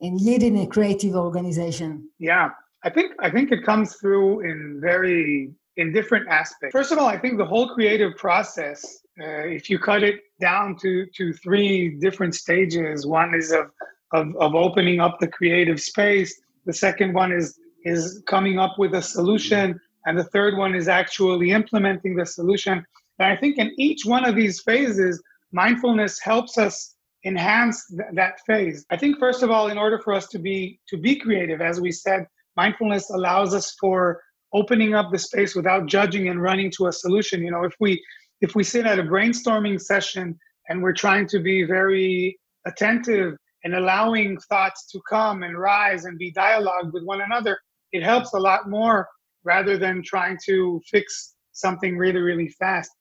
and 0.00 0.20
leading 0.28 0.54
a 0.64 0.66
creative 0.66 1.14
organization? 1.14 1.90
Yeah. 2.18 2.46
I 2.88 2.90
think 2.96 3.08
i 3.26 3.28
think 3.34 3.46
it 3.56 3.62
comes 3.70 3.88
through 4.00 4.30
in 4.50 4.58
very 4.90 5.50
in 5.80 5.86
different 5.98 6.26
aspects. 6.40 6.72
First 6.78 6.92
of 6.92 6.98
all 7.00 7.08
i 7.16 7.18
think 7.22 7.32
the 7.44 7.50
whole 7.52 7.68
creative 7.76 8.12
process 8.26 8.78
uh, 9.24 9.44
if 9.58 9.64
you 9.70 9.76
cut 9.90 10.02
it 10.10 10.18
down 10.48 10.66
to 10.82 10.90
to 11.18 11.24
three 11.44 11.74
different 12.04 12.34
stages 12.44 13.06
one 13.20 13.30
is 13.42 13.48
of 13.60 13.66
of, 14.12 14.34
of 14.36 14.54
opening 14.54 15.00
up 15.00 15.18
the 15.20 15.28
creative 15.28 15.80
space. 15.80 16.40
The 16.66 16.72
second 16.72 17.14
one 17.14 17.32
is 17.32 17.58
is 17.84 18.22
coming 18.26 18.58
up 18.58 18.78
with 18.78 18.94
a 18.94 19.02
solution, 19.02 19.80
and 20.06 20.18
the 20.18 20.24
third 20.24 20.56
one 20.56 20.74
is 20.74 20.88
actually 20.88 21.52
implementing 21.52 22.16
the 22.16 22.26
solution. 22.26 22.84
And 23.18 23.32
I 23.32 23.36
think 23.36 23.58
in 23.58 23.72
each 23.78 24.04
one 24.04 24.24
of 24.24 24.34
these 24.34 24.60
phases, 24.60 25.22
mindfulness 25.52 26.20
helps 26.20 26.58
us 26.58 26.96
enhance 27.24 27.86
th- 27.88 28.10
that 28.14 28.40
phase. 28.46 28.84
I 28.90 28.96
think 28.96 29.18
first 29.18 29.42
of 29.42 29.50
all, 29.50 29.68
in 29.68 29.78
order 29.78 29.98
for 30.00 30.12
us 30.12 30.26
to 30.28 30.38
be 30.38 30.80
to 30.88 30.96
be 30.96 31.16
creative, 31.16 31.60
as 31.60 31.80
we 31.80 31.92
said, 31.92 32.26
mindfulness 32.56 33.10
allows 33.10 33.54
us 33.54 33.76
for 33.80 34.20
opening 34.52 34.94
up 34.94 35.10
the 35.12 35.18
space 35.18 35.54
without 35.54 35.86
judging 35.86 36.28
and 36.28 36.42
running 36.42 36.70
to 36.72 36.86
a 36.86 36.92
solution. 36.92 37.42
You 37.42 37.52
know, 37.52 37.64
if 37.64 37.74
we 37.80 38.02
if 38.40 38.54
we 38.54 38.64
sit 38.64 38.86
at 38.86 38.98
a 38.98 39.02
brainstorming 39.02 39.80
session 39.80 40.38
and 40.68 40.82
we're 40.82 40.92
trying 40.92 41.26
to 41.28 41.38
be 41.38 41.64
very 41.64 42.38
attentive 42.66 43.36
and 43.66 43.74
allowing 43.74 44.38
thoughts 44.48 44.86
to 44.86 45.00
come 45.10 45.42
and 45.42 45.58
rise 45.58 46.04
and 46.04 46.16
be 46.18 46.30
dialogue 46.30 46.92
with 46.92 47.02
one 47.02 47.20
another, 47.20 47.58
it 47.90 48.00
helps 48.00 48.32
a 48.32 48.38
lot 48.38 48.70
more 48.70 49.08
rather 49.42 49.76
than 49.76 50.04
trying 50.04 50.38
to 50.46 50.80
fix 50.88 51.34
something 51.50 51.98
really, 51.98 52.20
really 52.20 52.48
fast. 52.60 52.92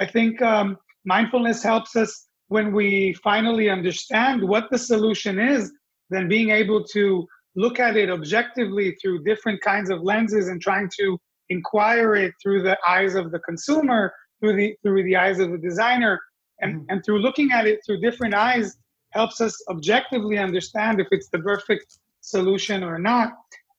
I 0.00 0.06
think 0.06 0.42
um, 0.42 0.76
mindfulness 1.04 1.62
helps 1.62 1.94
us 1.94 2.26
when 2.48 2.74
we 2.74 3.14
finally 3.22 3.70
understand 3.70 4.42
what 4.42 4.68
the 4.72 4.78
solution 4.78 5.38
is, 5.38 5.72
then 6.10 6.26
being 6.26 6.50
able 6.50 6.82
to 6.86 7.24
look 7.54 7.78
at 7.78 7.96
it 7.96 8.10
objectively 8.10 8.96
through 9.00 9.22
different 9.22 9.60
kinds 9.60 9.90
of 9.90 10.02
lenses 10.02 10.48
and 10.48 10.60
trying 10.60 10.90
to 10.98 11.16
inquire 11.50 12.16
it 12.16 12.32
through 12.42 12.62
the 12.64 12.76
eyes 12.88 13.14
of 13.14 13.30
the 13.30 13.38
consumer, 13.40 14.12
through 14.40 14.56
the 14.56 14.74
through 14.82 15.04
the 15.04 15.14
eyes 15.14 15.38
of 15.38 15.52
the 15.52 15.58
designer, 15.58 16.18
and, 16.62 16.74
mm-hmm. 16.74 16.84
and 16.88 17.04
through 17.04 17.20
looking 17.20 17.52
at 17.52 17.68
it 17.68 17.78
through 17.86 18.00
different 18.00 18.34
eyes, 18.34 18.76
helps 19.12 19.40
us 19.40 19.56
objectively 19.68 20.38
understand 20.38 21.00
if 21.00 21.08
it's 21.10 21.28
the 21.28 21.38
perfect 21.40 21.98
solution 22.20 22.82
or 22.82 22.98
not. 22.98 23.32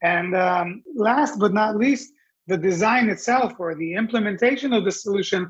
And 0.03 0.35
um, 0.35 0.83
last 0.95 1.39
but 1.39 1.53
not 1.53 1.77
least, 1.77 2.11
the 2.47 2.57
design 2.57 3.09
itself 3.09 3.53
or 3.59 3.75
the 3.75 3.93
implementation 3.93 4.73
of 4.73 4.83
the 4.83 4.91
solution 4.91 5.49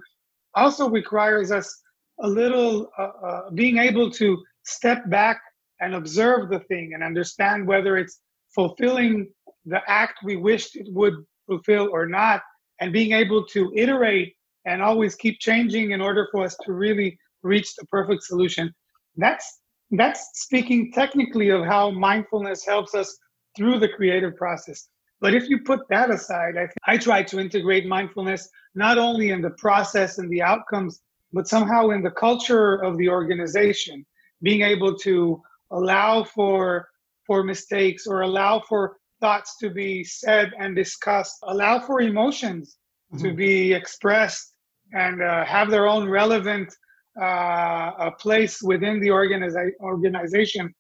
also 0.56 0.90
requires 0.90 1.52
us 1.52 1.82
a 2.22 2.28
little 2.28 2.90
uh, 2.98 3.12
uh, 3.26 3.50
being 3.52 3.78
able 3.78 4.12
to 4.12 4.38
step 4.64 5.10
back 5.10 5.42
and 5.80 5.96
observe 5.96 6.50
the 6.50 6.60
thing 6.60 6.92
and 6.94 7.04
understand 7.04 7.66
whether 7.66 7.98
it's 7.98 8.20
fulfilling 8.54 9.28
the 9.66 9.82
act 9.88 10.20
we 10.24 10.36
wished 10.36 10.76
it 10.76 10.88
would 10.90 11.14
fulfill 11.48 11.90
or 11.92 12.06
not, 12.06 12.42
and 12.80 12.94
being 12.94 13.14
able 13.14 13.46
to 13.46 13.72
iterate 13.76 14.36
and 14.66 14.82
always 14.82 15.16
keep 15.16 15.40
changing 15.40 15.92
in 15.92 16.02
order 16.02 16.28
for 16.32 16.44
us 16.44 16.56
to 16.64 16.74
really 16.74 17.18
reach 17.42 17.76
the 17.76 17.86
perfect 17.88 18.24
solution. 18.24 18.72
That's 19.16 19.61
that's 19.92 20.30
speaking 20.34 20.92
technically 20.92 21.50
of 21.50 21.66
how 21.66 21.92
mindfulness 21.92 22.66
helps 22.66 22.96
us 22.96 23.18
through 23.56 23.80
the 23.80 23.90
creative 23.90 24.36
process. 24.36 24.88
But 25.20 25.36
if 25.36 25.50
you 25.50 25.60
put 25.60 25.82
that 25.90 26.10
aside, 26.10 26.56
I, 26.58 26.94
I 26.94 26.98
try 26.98 27.24
to 27.24 27.40
integrate 27.40 27.86
mindfulness 27.86 28.50
not 28.74 28.98
only 28.98 29.30
in 29.30 29.42
the 29.42 29.52
process 29.52 30.18
and 30.18 30.30
the 30.30 30.42
outcomes, 30.42 31.02
but 31.34 31.48
somehow 31.48 31.90
in 31.90 32.02
the 32.02 32.12
culture 32.12 32.76
of 32.84 32.98
the 32.98 33.10
organization, 33.10 34.06
being 34.42 34.62
able 34.62 34.98
to 35.00 35.42
allow 35.72 36.24
for 36.24 36.88
for 37.28 37.44
mistakes 37.44 38.08
or 38.08 38.22
allow 38.22 38.60
for 38.68 38.98
thoughts 39.22 39.56
to 39.58 39.70
be 39.70 40.04
said 40.04 40.52
and 40.60 40.76
discussed, 40.76 41.38
allow 41.44 41.80
for 41.80 42.02
emotions 42.02 42.78
mm-hmm. 43.14 43.24
to 43.24 43.34
be 43.34 43.72
expressed 43.74 44.54
and 44.94 45.22
uh, 45.22 45.46
have 45.46 45.70
their 45.70 45.88
own 45.88 46.10
relevant 46.10 46.74
uh, 47.20 47.92
a 48.00 48.12
place 48.20 48.62
within 48.62 49.00
the 49.00 49.10
organiza- 49.10 49.72
organization. 49.82 50.74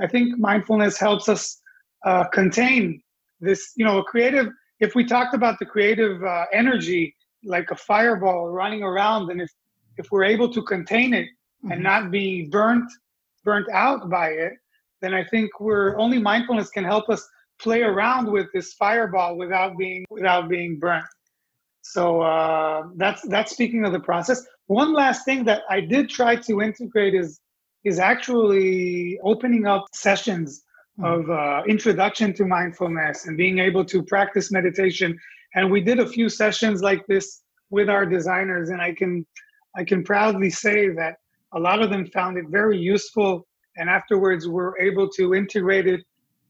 I 0.00 0.06
think 0.06 0.38
mindfulness 0.38 0.98
helps 0.98 1.28
us 1.28 1.60
uh, 2.04 2.24
contain 2.28 3.02
this, 3.40 3.72
you 3.76 3.84
know, 3.84 3.98
a 3.98 4.04
creative. 4.04 4.48
If 4.80 4.94
we 4.94 5.04
talked 5.04 5.34
about 5.34 5.58
the 5.58 5.66
creative 5.66 6.22
uh, 6.22 6.46
energy, 6.52 7.14
like 7.44 7.70
a 7.70 7.76
fireball 7.76 8.48
running 8.48 8.82
around, 8.82 9.30
and 9.30 9.40
if 9.40 9.50
if 9.96 10.10
we're 10.10 10.24
able 10.24 10.52
to 10.52 10.62
contain 10.62 11.14
it 11.14 11.26
mm-hmm. 11.26 11.72
and 11.72 11.82
not 11.82 12.10
be 12.10 12.48
burnt 12.50 12.90
burnt 13.44 13.68
out 13.70 14.10
by 14.10 14.30
it, 14.30 14.54
then 15.00 15.14
I 15.14 15.24
think 15.24 15.60
we're 15.60 15.96
only 15.98 16.18
mindfulness 16.18 16.68
can 16.70 16.84
help 16.84 17.08
us 17.08 17.26
play 17.58 17.82
around 17.82 18.30
with 18.30 18.48
this 18.52 18.74
fireball 18.74 19.36
without 19.36 19.76
being 19.78 20.04
without 20.10 20.48
being 20.48 20.78
burnt. 20.78 21.06
So 21.82 22.20
uh, 22.20 22.88
that's 22.96 23.22
that's 23.28 23.52
speaking 23.52 23.84
of 23.84 23.92
the 23.92 24.00
process. 24.00 24.44
One 24.66 24.92
last 24.92 25.24
thing 25.24 25.44
that 25.44 25.62
I 25.70 25.80
did 25.80 26.08
try 26.08 26.36
to 26.36 26.60
integrate 26.60 27.14
is 27.14 27.40
is 27.84 28.00
actually 28.00 29.18
opening 29.22 29.64
up 29.66 29.84
sessions 29.94 30.64
mm-hmm. 30.98 31.04
of 31.04 31.30
uh, 31.30 31.62
introduction 31.68 32.32
to 32.34 32.44
mindfulness 32.44 33.26
and 33.26 33.36
being 33.36 33.60
able 33.60 33.84
to 33.84 34.02
practice 34.02 34.50
meditation. 34.50 35.16
And 35.54 35.70
we 35.70 35.80
did 35.80 36.00
a 36.00 36.08
few 36.08 36.28
sessions 36.28 36.82
like 36.82 37.06
this 37.06 37.42
with 37.70 37.88
our 37.88 38.04
designers, 38.04 38.70
and 38.70 38.80
I 38.82 38.92
can 38.92 39.24
I 39.76 39.84
can 39.84 40.02
proudly 40.02 40.50
say 40.50 40.88
that 40.90 41.16
a 41.52 41.60
lot 41.60 41.80
of 41.82 41.90
them 41.90 42.06
found 42.06 42.36
it 42.38 42.46
very 42.48 42.78
useful, 42.78 43.46
and 43.76 43.88
afterwards 43.88 44.48
were 44.48 44.76
able 44.80 45.08
to 45.10 45.34
integrate 45.34 45.86
it 45.86 46.00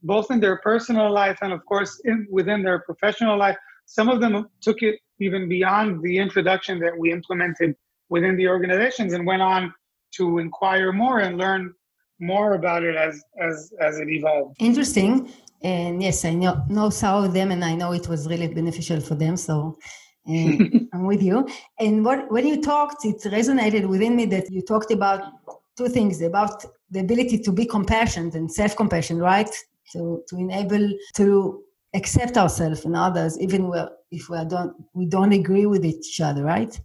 both 0.03 0.31
in 0.31 0.41
their 0.41 0.59
personal 0.59 1.13
life 1.13 1.39
and, 1.43 1.53
of 1.53 1.65
course, 1.67 2.01
in, 2.05 2.27
within 2.31 2.63
their 2.63 2.81
professional 2.81 3.37
life. 3.37 3.57
Some 3.87 4.09
of 4.09 4.21
them 4.21 4.47
took 4.61 4.83
it 4.83 4.97
even 5.19 5.49
beyond 5.49 6.03
the 6.03 6.19
introduction 6.19 6.79
that 6.81 6.97
we 6.97 7.13
implemented 7.13 7.75
within 8.09 8.37
the 8.37 8.49
organizations 8.49 9.13
and 9.13 9.27
went 9.27 9.43
on 9.43 9.73
to 10.17 10.39
inquire 10.39 10.93
more 10.93 11.21
and 11.21 11.37
learn 11.39 11.73
more 12.21 12.55
about 12.55 12.83
it 12.83 12.97
as 12.97 13.23
as 13.41 13.73
as 13.81 13.99
it 13.99 14.09
evolved. 14.09 14.57
Interesting. 14.59 15.31
And 15.63 16.03
yes, 16.03 16.25
I 16.25 16.35
know 16.35 16.63
know 16.69 16.91
some 16.91 17.25
of 17.25 17.33
them, 17.33 17.51
and 17.51 17.65
I 17.65 17.75
know 17.75 17.93
it 17.93 18.09
was 18.09 18.29
really 18.29 18.49
beneficial 18.49 19.01
for 19.01 19.15
them. 19.15 19.37
So 19.37 19.79
I'm 20.29 21.05
with 21.05 21.23
you. 21.23 21.47
And 21.79 22.05
what 22.05 22.31
when 22.31 22.47
you 22.47 22.61
talked, 22.61 23.05
it 23.05 23.21
resonated 23.25 23.87
within 23.87 24.17
me 24.17 24.27
that 24.27 24.51
you 24.51 24.63
talked 24.63 24.91
about 24.91 25.33
two 25.77 25.89
things 25.89 26.23
about 26.23 26.65
the 26.91 27.01
ability 27.01 27.39
to 27.39 27.53
be 27.53 27.67
compassionate 27.67 28.35
and 28.35 28.51
self-compassion, 28.51 29.19
right? 29.19 29.51
To 29.93 30.23
to 30.29 30.37
enable 30.37 30.91
to 31.17 31.63
accept 31.95 32.37
ourselves 32.37 32.85
and 32.85 32.97
others, 32.97 33.39
even 33.39 33.73
if 34.11 34.29
we 34.29 34.45
don't 34.47 34.75
we 34.95 35.07
don't 35.07 35.33
agree 35.33 35.67
with 35.67 35.85
each 35.85 36.21
other, 36.21 36.45
right? 36.45 36.79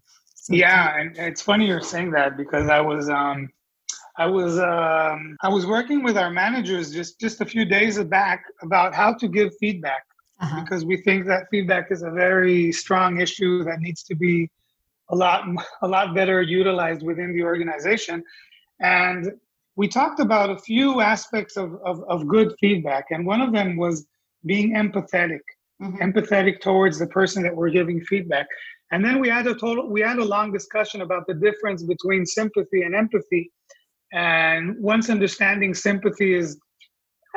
Yeah, 0.49 0.97
and 0.97 1.17
it's 1.17 1.41
funny 1.41 1.67
you're 1.67 1.82
saying 1.82 2.12
that 2.12 2.38
because 2.38 2.69
I 2.69 2.82
was 2.82 3.10
um, 3.10 3.49
I 4.17 4.25
was 4.25 4.60
um, 4.60 5.38
I 5.41 5.49
was 5.49 5.65
working 5.65 6.04
with 6.04 6.17
our 6.17 6.32
managers 6.32 6.91
just 6.91 7.19
just 7.19 7.41
a 7.41 7.45
few 7.45 7.65
days 7.65 8.01
back 8.04 8.43
about 8.62 8.93
how 8.93 9.13
to 9.13 9.27
give 9.27 9.56
feedback 9.60 10.04
uh-huh. 10.39 10.62
because 10.62 10.84
we 10.86 10.97
think 10.97 11.25
that 11.27 11.47
feedback 11.49 11.91
is 11.91 12.01
a 12.01 12.12
very 12.12 12.71
strong 12.71 13.21
issue 13.21 13.63
that 13.63 13.80
needs 13.80 14.04
to 14.04 14.15
be 14.15 14.49
a 15.10 15.15
lot 15.15 15.45
a 15.82 15.88
lot 15.88 16.15
better 16.15 16.41
utilized 16.41 17.04
within 17.04 17.34
the 17.34 17.43
organization. 17.43 18.23
And 18.80 19.32
we 19.75 19.88
talked 19.88 20.19
about 20.19 20.49
a 20.49 20.58
few 20.58 21.01
aspects 21.01 21.56
of, 21.56 21.75
of, 21.86 22.04
of 22.10 22.27
good 22.27 22.54
feedback, 22.60 23.06
and 23.12 23.25
one 23.25 23.41
of 23.41 23.54
them 23.54 23.77
was 23.77 24.06
being 24.45 24.73
empathetic, 24.73 25.41
mm-hmm. 25.82 25.97
empathetic 25.97 26.60
towards 26.62 26.99
the 26.99 27.08
person 27.08 27.43
that 27.43 27.56
we're 27.56 27.69
giving 27.69 28.01
feedback. 28.01 28.47
And 28.91 29.04
then 29.04 29.19
we 29.19 29.30
had 29.30 29.47
a 29.47 29.56
total 29.56 29.88
we 29.88 30.01
had 30.01 30.17
a 30.17 30.25
long 30.25 30.51
discussion 30.51 31.01
about 31.01 31.25
the 31.27 31.34
difference 31.34 31.84
between 31.84 32.25
sympathy 32.25 32.82
and 32.84 32.93
empathy. 32.93 33.51
And 34.13 34.75
once 34.80 35.10
understanding 35.10 35.73
sympathy 35.73 36.34
is 36.34 36.60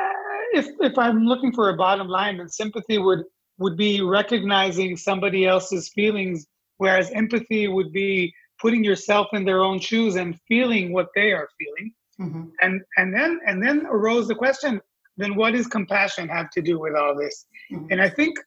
uh, 0.01 0.59
if 0.59 0.67
if 0.81 0.97
I'm 0.97 1.25
looking 1.25 1.53
for 1.53 1.69
a 1.69 1.77
bottom 1.77 2.07
line, 2.07 2.37
then 2.37 2.49
sympathy 2.49 2.97
would 2.97 3.23
would 3.57 3.77
be 3.77 4.01
recognizing 4.01 4.97
somebody 4.97 5.45
else's 5.45 5.89
feelings, 5.95 6.45
whereas 6.77 7.09
empathy 7.11 7.69
would 7.69 7.93
be 7.93 8.33
putting 8.61 8.83
yourself 8.83 9.27
in 9.33 9.45
their 9.45 9.63
own 9.63 9.79
shoes 9.79 10.15
and 10.15 10.37
feeling 10.47 10.91
what 10.91 11.07
they 11.15 11.31
are 11.31 11.47
feeling. 11.57 11.93
Mm-hmm. 12.19 12.43
And 12.61 12.81
and 12.97 13.13
then 13.13 13.39
and 13.45 13.63
then 13.63 13.85
arose 13.85 14.27
the 14.27 14.35
question: 14.35 14.81
then 15.15 15.35
what 15.35 15.51
does 15.51 15.67
compassion 15.67 16.27
have 16.27 16.49
to 16.51 16.61
do 16.61 16.79
with 16.79 16.95
all 16.95 17.15
this? 17.15 17.45
Mm-hmm. 17.71 17.87
And 17.91 18.01
I 18.01 18.09
think 18.09 18.37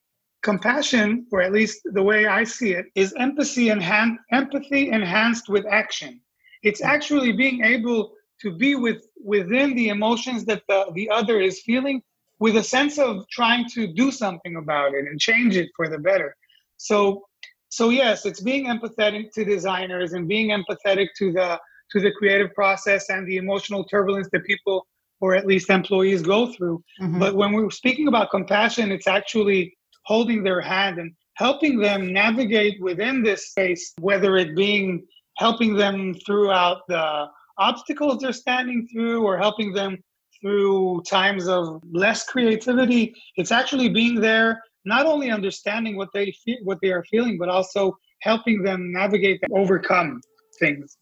compassion, 0.42 1.26
or 1.32 1.42
at 1.42 1.52
least 1.52 1.80
the 1.84 2.02
way 2.02 2.26
I 2.26 2.44
see 2.44 2.72
it, 2.72 2.86
is 2.94 3.14
empathy 3.18 3.70
enhanced 3.70 4.20
empathy 4.32 4.90
enhanced 4.90 5.48
with 5.48 5.66
action. 5.66 6.20
It's 6.62 6.82
actually 6.82 7.32
being 7.32 7.64
able 7.64 8.12
to 8.40 8.56
be 8.56 8.74
with 8.74 9.06
within 9.22 9.74
the 9.74 9.88
emotions 9.88 10.44
that 10.44 10.62
the, 10.68 10.90
the 10.94 11.10
other 11.10 11.40
is 11.40 11.62
feeling 11.62 12.02
with 12.38 12.56
a 12.56 12.62
sense 12.62 12.98
of 12.98 13.28
trying 13.30 13.68
to 13.70 13.92
do 13.92 14.12
something 14.12 14.56
about 14.56 14.94
it 14.94 15.06
and 15.06 15.18
change 15.18 15.56
it 15.56 15.68
for 15.74 15.88
the 15.88 15.98
better. 15.98 16.34
So 16.76 17.24
so 17.70 17.90
yes, 17.90 18.24
it's 18.24 18.40
being 18.40 18.66
empathetic 18.66 19.32
to 19.32 19.44
designers 19.44 20.12
and 20.12 20.26
being 20.28 20.50
empathetic 20.50 21.08
to 21.18 21.32
the 21.32 21.60
to 21.92 22.00
the 22.00 22.12
creative 22.12 22.54
process 22.54 23.08
and 23.08 23.26
the 23.26 23.38
emotional 23.38 23.84
turbulence 23.84 24.28
that 24.32 24.44
people 24.44 24.86
or 25.20 25.34
at 25.34 25.46
least 25.46 25.68
employees 25.68 26.22
go 26.22 26.52
through. 26.52 26.82
Mm-hmm. 27.00 27.18
But 27.18 27.34
when 27.34 27.52
we're 27.52 27.70
speaking 27.70 28.06
about 28.06 28.30
compassion, 28.30 28.92
it's 28.92 29.08
actually 29.08 29.76
holding 30.08 30.42
their 30.42 30.62
hand 30.62 30.98
and 30.98 31.12
helping 31.34 31.78
them 31.78 32.10
navigate 32.12 32.80
within 32.80 33.22
this 33.22 33.50
space, 33.50 33.92
whether 34.00 34.38
it 34.38 34.56
being 34.56 35.06
helping 35.36 35.76
them 35.76 36.14
throughout 36.26 36.78
the 36.88 37.26
obstacles 37.58 38.22
they're 38.22 38.32
standing 38.32 38.88
through 38.90 39.22
or 39.22 39.36
helping 39.36 39.70
them 39.72 39.98
through 40.40 41.02
times 41.02 41.46
of 41.46 41.82
less 41.92 42.24
creativity. 42.24 43.14
It's 43.36 43.52
actually 43.52 43.90
being 43.90 44.18
there, 44.18 44.62
not 44.86 45.04
only 45.04 45.30
understanding 45.30 45.94
what 45.96 46.08
they 46.14 46.32
feel, 46.42 46.56
what 46.64 46.78
they 46.80 46.90
are 46.90 47.04
feeling, 47.10 47.36
but 47.36 47.50
also 47.50 47.94
helping 48.22 48.62
them 48.62 48.90
navigate 48.90 49.40
and 49.42 49.52
overcome 49.52 50.22
things. 50.58 50.96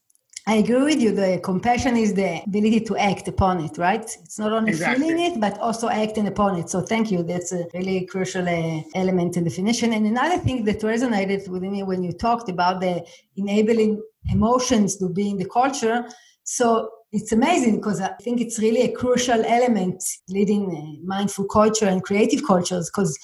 I 0.48 0.56
agree 0.56 0.82
with 0.85 1.00
you. 1.00 1.12
The 1.12 1.40
compassion 1.42 1.96
is 1.96 2.14
the 2.14 2.40
ability 2.46 2.80
to 2.80 2.96
act 2.96 3.26
upon 3.26 3.64
it, 3.64 3.76
right? 3.78 4.04
It's 4.04 4.38
not 4.38 4.52
only 4.52 4.70
exactly. 4.70 5.09
feeling 5.09 5.32
it, 5.32 5.40
but 5.40 5.59
also 5.59 5.88
acting 5.88 6.28
upon 6.28 6.56
it. 6.56 6.70
So 6.70 6.80
thank 6.80 7.11
you. 7.11 7.24
That's 7.24 7.50
a 7.50 7.66
really 7.74 8.06
crucial 8.06 8.48
uh, 8.48 8.82
element 8.94 9.37
in 9.37 9.42
definition. 9.42 9.92
And 9.92 10.06
another 10.06 10.38
thing 10.38 10.64
that 10.66 10.80
resonated 10.82 11.48
with 11.48 11.62
me 11.62 11.82
when 11.82 12.04
you 12.04 12.12
talked 12.12 12.48
about 12.48 12.80
the 12.80 13.04
enabling 13.35 14.00
emotions 14.30 14.96
to 14.98 15.09
be 15.09 15.30
in 15.30 15.38
the 15.38 15.46
culture. 15.46 16.06
So 16.44 16.90
it's 17.11 17.32
amazing 17.32 17.76
because 17.76 18.00
I 18.00 18.12
think 18.22 18.40
it's 18.40 18.61
really 18.61 18.82
a 18.82 18.92
crucial 18.92 19.44
element 19.44 20.00
leading 20.28 20.70
uh, 20.70 21.04
mindful 21.04 21.46
culture 21.46 21.87
and 21.87 22.04
creative 22.04 22.46
cultures 22.46 22.88
because 22.88 23.18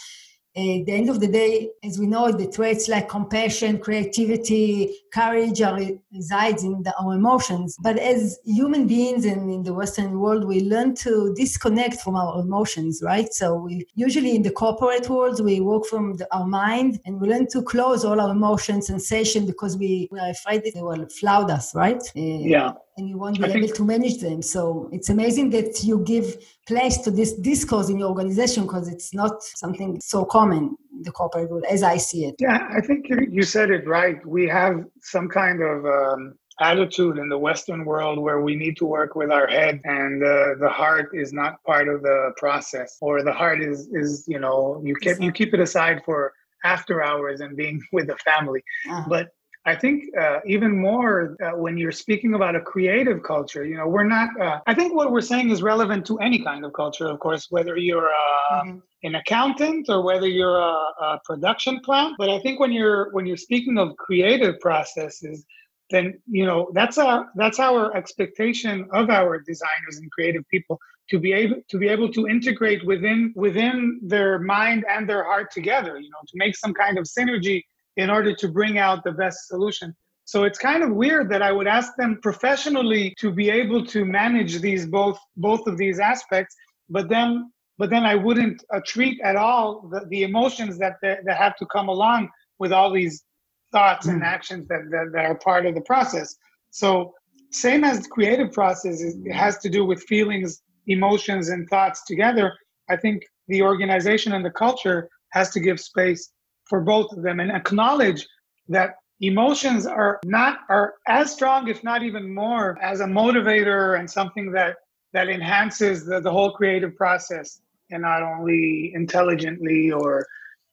at 0.54 0.84
the 0.84 0.92
end 0.92 1.08
of 1.08 1.18
the 1.18 1.28
day, 1.28 1.70
as 1.82 1.98
we 1.98 2.06
know, 2.06 2.30
the 2.30 2.46
traits 2.46 2.86
like 2.86 3.08
compassion, 3.08 3.78
creativity, 3.78 4.94
courage 5.10 5.62
are 5.62 5.80
resides 6.12 6.62
in 6.62 6.82
the, 6.82 6.92
our 7.00 7.14
emotions. 7.14 7.76
But 7.82 7.98
as 7.98 8.38
human 8.44 8.86
beings 8.86 9.24
and 9.24 9.50
in 9.50 9.62
the 9.62 9.72
Western 9.72 10.18
world, 10.18 10.44
we 10.44 10.60
learn 10.60 10.94
to 10.96 11.34
disconnect 11.36 12.02
from 12.02 12.16
our 12.16 12.40
emotions, 12.40 13.00
right? 13.02 13.32
So 13.32 13.54
we 13.54 13.86
usually 13.94 14.36
in 14.36 14.42
the 14.42 14.50
corporate 14.50 15.08
world, 15.08 15.42
we 15.42 15.60
work 15.60 15.86
from 15.86 16.18
the, 16.18 16.28
our 16.36 16.46
mind 16.46 17.00
and 17.06 17.18
we 17.18 17.28
learn 17.28 17.46
to 17.52 17.62
close 17.62 18.04
all 18.04 18.20
our 18.20 18.30
emotions, 18.30 18.88
sensation, 18.88 19.46
because 19.46 19.78
we, 19.78 20.08
we 20.12 20.18
are 20.18 20.30
afraid 20.30 20.64
that 20.64 20.74
they 20.74 20.82
will 20.82 21.08
flout 21.08 21.50
us, 21.50 21.74
right? 21.74 22.02
Uh, 22.14 22.20
yeah 22.20 22.72
and 22.96 23.08
you 23.08 23.18
won't 23.18 23.38
be 23.38 23.44
I 23.44 23.48
able 23.48 23.60
think... 23.60 23.74
to 23.76 23.84
manage 23.84 24.18
them. 24.18 24.42
So 24.42 24.88
it's 24.92 25.08
amazing 25.08 25.50
that 25.50 25.82
you 25.82 26.00
give 26.04 26.36
place 26.66 26.98
to 26.98 27.10
this 27.10 27.32
discourse 27.34 27.88
in 27.88 27.98
your 27.98 28.08
organization 28.08 28.64
because 28.64 28.88
it's 28.88 29.14
not 29.14 29.42
something 29.42 30.00
so 30.00 30.24
common 30.24 30.76
in 30.92 31.02
the 31.02 31.12
corporate 31.12 31.50
world 31.50 31.64
as 31.68 31.82
I 31.82 31.96
see 31.96 32.26
it. 32.26 32.34
Yeah, 32.38 32.68
I 32.70 32.80
think 32.80 33.06
you 33.08 33.42
said 33.42 33.70
it 33.70 33.86
right. 33.86 34.24
We 34.26 34.46
have 34.48 34.84
some 35.00 35.28
kind 35.28 35.62
of 35.62 35.86
um, 35.86 36.34
attitude 36.60 37.18
in 37.18 37.28
the 37.28 37.38
Western 37.38 37.84
world 37.84 38.18
where 38.18 38.40
we 38.40 38.54
need 38.56 38.76
to 38.76 38.86
work 38.86 39.14
with 39.14 39.30
our 39.30 39.46
head 39.46 39.80
and 39.84 40.22
uh, 40.22 40.54
the 40.60 40.68
heart 40.68 41.10
is 41.14 41.32
not 41.32 41.62
part 41.64 41.88
of 41.88 42.02
the 42.02 42.32
process, 42.36 42.98
or 43.00 43.22
the 43.22 43.32
heart 43.32 43.62
is 43.62 43.88
is 43.92 44.24
you 44.28 44.38
know 44.38 44.80
you 44.84 44.94
keep 44.96 45.20
you 45.20 45.32
keep 45.32 45.54
it 45.54 45.60
aside 45.60 46.02
for 46.04 46.32
after 46.64 47.02
hours 47.02 47.40
and 47.40 47.56
being 47.56 47.80
with 47.92 48.06
the 48.06 48.16
family. 48.16 48.62
Uh-huh. 48.88 49.04
But 49.08 49.28
I 49.64 49.76
think 49.76 50.04
uh, 50.20 50.40
even 50.44 50.76
more 50.76 51.36
uh, 51.42 51.56
when 51.56 51.78
you're 51.78 51.92
speaking 51.92 52.34
about 52.34 52.56
a 52.56 52.60
creative 52.60 53.22
culture, 53.22 53.64
you 53.64 53.76
know, 53.76 53.86
we're 53.86 54.08
not, 54.08 54.28
uh, 54.40 54.58
I 54.66 54.74
think 54.74 54.92
what 54.92 55.12
we're 55.12 55.20
saying 55.20 55.50
is 55.50 55.62
relevant 55.62 56.04
to 56.06 56.18
any 56.18 56.42
kind 56.42 56.64
of 56.64 56.72
culture, 56.72 57.06
of 57.06 57.20
course, 57.20 57.46
whether 57.50 57.76
you're 57.76 58.08
uh, 58.08 58.62
mm-hmm. 58.62 58.78
an 59.04 59.14
accountant 59.14 59.88
or 59.88 60.02
whether 60.02 60.26
you're 60.26 60.58
a, 60.58 60.74
a, 61.02 61.20
production 61.24 61.78
plant. 61.80 62.16
But 62.18 62.28
I 62.28 62.40
think 62.40 62.58
when 62.58 62.72
you're, 62.72 63.12
when 63.12 63.24
you're 63.24 63.36
speaking 63.36 63.78
of 63.78 63.96
creative 63.98 64.58
processes, 64.58 65.44
then, 65.90 66.20
you 66.26 66.44
know, 66.44 66.70
that's 66.74 66.98
a, 66.98 67.26
that's 67.36 67.60
our 67.60 67.96
expectation 67.96 68.88
of 68.92 69.10
our 69.10 69.38
designers 69.38 69.98
and 69.98 70.10
creative 70.10 70.42
people 70.48 70.80
to 71.10 71.20
be 71.20 71.32
able 71.32 71.56
to 71.68 71.78
be 71.78 71.88
able 71.88 72.10
to 72.10 72.26
integrate 72.26 72.84
within 72.86 73.32
within 73.36 74.00
their 74.02 74.38
mind 74.38 74.84
and 74.88 75.08
their 75.08 75.24
heart 75.24 75.50
together 75.50 75.98
you 75.98 76.08
know 76.08 76.22
to 76.28 76.34
make 76.36 76.56
some 76.56 76.72
kind 76.72 76.96
of 76.96 77.04
synergy 77.04 77.62
in 77.96 78.10
order 78.10 78.34
to 78.34 78.48
bring 78.48 78.78
out 78.78 79.04
the 79.04 79.12
best 79.12 79.48
solution. 79.48 79.94
So 80.24 80.44
it's 80.44 80.58
kind 80.58 80.82
of 80.82 80.90
weird 80.92 81.30
that 81.30 81.42
I 81.42 81.52
would 81.52 81.66
ask 81.66 81.92
them 81.96 82.18
professionally 82.22 83.14
to 83.18 83.30
be 83.30 83.50
able 83.50 83.84
to 83.86 84.04
manage 84.04 84.60
these 84.60 84.86
both 84.86 85.18
both 85.36 85.66
of 85.66 85.76
these 85.76 85.98
aspects, 85.98 86.54
but 86.88 87.08
then 87.08 87.50
but 87.78 87.90
then 87.90 88.04
I 88.04 88.14
wouldn't 88.14 88.62
uh, 88.72 88.80
treat 88.86 89.20
at 89.22 89.34
all 89.34 89.88
the, 89.90 90.06
the 90.08 90.22
emotions 90.22 90.78
that, 90.78 90.96
that 91.02 91.18
that 91.24 91.36
have 91.36 91.56
to 91.56 91.66
come 91.66 91.88
along 91.88 92.30
with 92.58 92.72
all 92.72 92.92
these 92.92 93.24
thoughts 93.72 94.06
and 94.06 94.22
actions 94.22 94.68
that, 94.68 94.82
that 94.90 95.10
that 95.12 95.24
are 95.24 95.34
part 95.34 95.66
of 95.66 95.74
the 95.74 95.80
process. 95.82 96.36
So 96.70 97.12
same 97.50 97.84
as 97.84 98.02
the 98.02 98.08
creative 98.08 98.52
process, 98.52 99.02
it 99.02 99.32
has 99.32 99.58
to 99.58 99.68
do 99.68 99.84
with 99.84 100.02
feelings, 100.04 100.62
emotions, 100.86 101.50
and 101.50 101.68
thoughts 101.68 102.04
together. 102.06 102.54
I 102.88 102.96
think 102.96 103.24
the 103.48 103.62
organization 103.62 104.32
and 104.32 104.44
the 104.44 104.50
culture 104.50 105.08
has 105.32 105.50
to 105.50 105.60
give 105.60 105.78
space 105.80 106.30
for 106.72 106.80
both 106.80 107.12
of 107.12 107.22
them 107.22 107.38
and 107.38 107.52
acknowledge 107.52 108.26
that 108.66 108.94
emotions 109.20 109.84
are 109.84 110.18
not 110.24 110.60
are 110.70 110.94
as 111.06 111.30
strong 111.30 111.68
if 111.68 111.84
not 111.84 112.02
even 112.02 112.34
more 112.34 112.78
as 112.80 113.00
a 113.00 113.04
motivator 113.04 113.98
and 113.98 114.10
something 114.10 114.50
that 114.52 114.76
that 115.12 115.28
enhances 115.28 116.06
the, 116.06 116.18
the 116.18 116.30
whole 116.30 116.52
creative 116.52 116.96
process 116.96 117.60
and 117.90 118.00
not 118.00 118.22
only 118.22 118.90
intelligently 118.94 119.92
or 119.92 120.26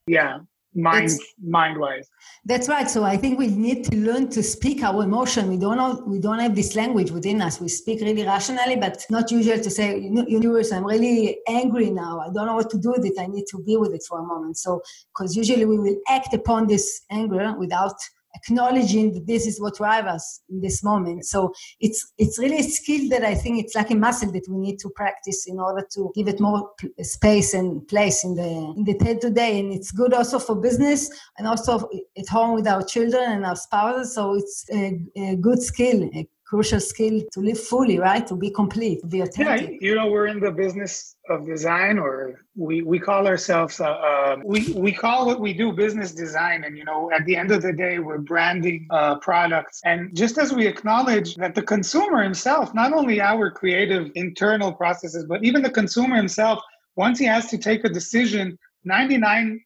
yeah 0.08 0.40
mind 0.76 1.12
mind 1.42 1.80
wise. 1.80 2.10
That's 2.46 2.70
right. 2.70 2.90
So 2.90 3.04
i 3.04 3.18
think 3.18 3.40
we 3.40 3.48
need 3.48 3.84
to 3.86 3.96
learn 3.98 4.30
to 4.30 4.44
speak 4.44 4.84
our 4.84 5.04
emotion. 5.04 5.50
We 5.50 5.58
don't 5.58 5.78
know 5.78 6.04
we 6.06 6.20
don't 6.20 6.40
have 6.40 6.56
this 6.56 6.76
language 6.76 7.12
within 7.12 7.42
us. 7.42 7.60
We 7.60 7.70
speak 7.70 8.02
really 8.02 8.24
rationally 8.24 8.76
but 8.76 9.04
not 9.10 9.32
usual 9.32 9.58
to 9.58 9.70
say 9.70 10.00
universe 10.00 10.72
i'm 10.72 10.86
really 10.86 11.40
angry 11.48 11.90
now. 11.90 12.20
I 12.20 12.32
don't 12.34 12.46
know 12.46 12.56
what 12.56 12.70
to 12.72 12.78
do 12.78 12.92
with 12.92 13.06
it. 13.06 13.14
I 13.20 13.28
need 13.28 13.46
to 13.52 13.64
be 13.64 13.78
with 13.78 13.94
it 13.94 14.04
for 14.08 14.20
a 14.20 14.24
moment. 14.24 14.58
So 14.58 14.82
because 15.14 15.36
usually 15.36 15.66
we 15.66 15.78
will 15.80 15.98
act 16.08 16.34
upon 16.34 16.68
this 16.68 17.02
anger 17.10 17.56
without 17.58 17.96
acknowledging 18.36 19.14
that 19.14 19.28
this 19.28 19.46
is 19.46 19.60
what 19.60 19.76
drives 19.76 20.08
us 20.08 20.42
in 20.50 20.62
this 20.62 20.84
moment. 20.84 21.26
So 21.26 21.54
it's 21.80 22.14
it's 22.18 22.40
really 22.40 22.60
a 22.60 22.64
skill 22.64 23.10
that 23.10 23.24
I 23.24 23.36
think 23.36 23.60
it's 23.60 23.76
like 23.76 23.92
a 23.92 23.96
muscle 23.96 24.32
that 24.32 24.48
we 24.50 24.58
need 24.58 24.80
to 24.80 24.90
practice 24.96 25.46
in 25.48 25.60
order 25.60 25.86
to 25.94 26.12
give 26.16 26.28
it 26.28 26.40
more 26.40 26.72
space 27.02 27.54
and 27.54 27.88
place 27.88 28.24
in 28.24 28.36
the 28.36 28.74
in 28.78 28.84
the 28.84 28.94
day 28.94 29.16
to 29.16 29.30
day. 29.30 29.60
And 29.60 29.74
it's 29.74 29.92
good 29.92 30.14
also 30.14 30.40
for 30.40 30.56
business 30.56 31.10
and 31.38 31.48
also 31.48 31.90
at 32.18 32.28
home 32.30 32.56
with 32.56 32.68
our 32.68 32.84
children 32.84 33.32
and 33.32 33.46
our 33.46 33.56
spouses. 33.56 34.14
So 34.14 34.36
it's 34.36 34.66
a, 34.72 35.00
a 35.18 35.36
good 35.36 35.62
skill, 35.62 36.04
a 36.14 36.28
crucial 36.50 36.80
skill 36.80 37.22
to 37.32 37.40
live 37.42 37.60
fully, 37.60 38.00
right? 38.00 38.26
To 38.26 38.36
be 38.36 38.50
complete, 38.50 39.02
to 39.02 39.08
be 39.08 39.22
authentic. 39.22 39.70
Yeah, 39.70 39.90
you 39.90 39.96
know, 39.96 40.08
we're 40.10 40.26
in 40.26 40.40
the 40.40 40.50
business 40.50 41.16
of 41.30 41.46
design, 41.46 42.00
or 42.00 42.42
we, 42.56 42.82
we 42.82 42.98
call 42.98 43.28
ourselves, 43.28 43.80
uh, 43.80 43.86
uh, 43.86 44.38
we, 44.44 44.74
we 44.74 44.92
call 44.92 45.28
what 45.28 45.40
we 45.40 45.54
do 45.54 45.72
business 45.72 46.12
design. 46.12 46.64
And, 46.64 46.76
you 46.76 46.86
know, 46.86 47.12
at 47.12 47.24
the 47.26 47.36
end 47.36 47.52
of 47.52 47.62
the 47.62 47.72
day, 47.72 48.00
we're 48.00 48.18
branding 48.18 48.88
uh, 48.90 49.20
products. 49.20 49.80
And 49.86 50.16
just 50.16 50.40
as 50.40 50.52
we 50.52 50.66
acknowledge 50.66 51.36
that 51.36 51.54
the 51.54 51.62
consumer 51.62 52.24
himself, 52.24 52.74
not 52.74 52.94
only 52.94 53.22
our 53.22 53.52
creative 53.52 54.12
internal 54.16 54.74
processes, 54.74 55.26
but 55.30 55.44
even 55.44 55.62
the 55.62 55.70
consumer 55.70 56.16
himself, 56.16 56.64
once 56.96 57.20
he 57.20 57.26
has 57.26 57.46
to 57.52 57.60
take 57.60 57.86
a 57.86 57.90
decision, 57.90 58.58
99% 58.90 59.60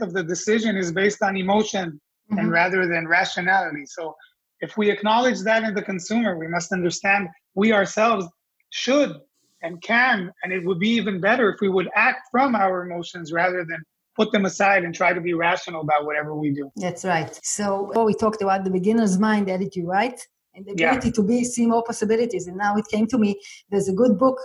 of 0.00 0.14
the 0.14 0.24
decision 0.24 0.78
is 0.78 0.92
based 0.92 1.22
on 1.22 1.36
emotion 1.36 2.00
mm-hmm. 2.30 2.38
and 2.38 2.50
rather 2.50 2.86
than 2.86 3.06
rationality. 3.06 3.84
So 3.84 4.14
if 4.60 4.76
we 4.76 4.90
acknowledge 4.90 5.40
that 5.40 5.62
in 5.64 5.74
the 5.74 5.82
consumer, 5.82 6.38
we 6.38 6.48
must 6.48 6.72
understand 6.72 7.28
we 7.54 7.72
ourselves 7.72 8.26
should 8.70 9.16
and 9.62 9.80
can, 9.82 10.32
and 10.42 10.52
it 10.52 10.64
would 10.64 10.78
be 10.78 10.90
even 10.90 11.20
better 11.20 11.50
if 11.50 11.60
we 11.60 11.68
would 11.68 11.88
act 11.94 12.28
from 12.30 12.54
our 12.54 12.86
emotions 12.86 13.32
rather 13.32 13.64
than 13.64 13.78
put 14.14 14.32
them 14.32 14.46
aside 14.46 14.84
and 14.84 14.94
try 14.94 15.12
to 15.12 15.20
be 15.20 15.34
rational 15.34 15.82
about 15.82 16.06
whatever 16.06 16.34
we 16.34 16.50
do. 16.50 16.70
That's 16.76 17.04
right. 17.04 17.38
So 17.42 17.92
we 18.04 18.14
talked 18.14 18.42
about 18.42 18.64
the 18.64 18.70
beginner's 18.70 19.18
mind 19.18 19.50
attitude, 19.50 19.86
right? 19.86 20.18
And 20.54 20.64
the 20.64 20.72
ability 20.72 21.08
yeah. 21.08 21.12
to 21.12 21.22
be 21.22 21.44
see 21.44 21.66
more 21.66 21.84
possibilities. 21.84 22.46
And 22.46 22.56
now 22.56 22.76
it 22.76 22.86
came 22.90 23.06
to 23.08 23.18
me. 23.18 23.38
There's 23.70 23.88
a 23.88 23.92
good 23.92 24.18
book 24.18 24.38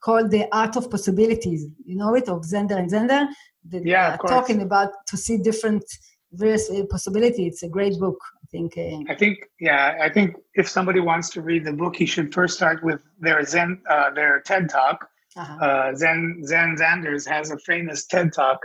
called 0.00 0.30
The 0.30 0.48
Art 0.50 0.76
of 0.76 0.90
Possibilities. 0.90 1.66
You 1.84 1.96
know 1.96 2.14
it 2.14 2.28
of 2.28 2.42
Zander 2.42 2.78
and 2.78 2.90
Zander. 2.90 3.28
That, 3.68 3.84
yeah, 3.84 4.16
uh, 4.22 4.28
talking 4.28 4.62
about 4.62 4.90
to 5.08 5.16
see 5.18 5.36
different 5.36 5.84
various 6.32 6.70
possibilities. 6.90 7.54
It's 7.54 7.62
a 7.62 7.68
great 7.68 7.98
book 7.98 8.18
I 8.42 8.46
think. 8.50 8.78
Uh, 8.78 9.12
I 9.12 9.14
think, 9.14 9.38
yeah, 9.60 9.98
I 10.00 10.08
think 10.08 10.36
if 10.54 10.68
somebody 10.68 11.00
wants 11.00 11.28
to 11.30 11.42
read 11.42 11.64
the 11.64 11.72
book, 11.72 11.96
he 11.96 12.06
should 12.06 12.32
first 12.32 12.56
start 12.56 12.82
with 12.82 13.02
their 13.20 13.44
Zen, 13.44 13.80
uh, 13.90 14.10
their 14.10 14.40
TED 14.40 14.70
talk. 14.70 15.08
Uh-huh. 15.36 15.64
Uh, 15.64 15.94
Zen 15.94 16.42
Zen 16.44 16.76
Zanders 16.76 17.28
has 17.28 17.50
a 17.50 17.58
famous 17.58 18.06
TED 18.06 18.32
talk 18.32 18.58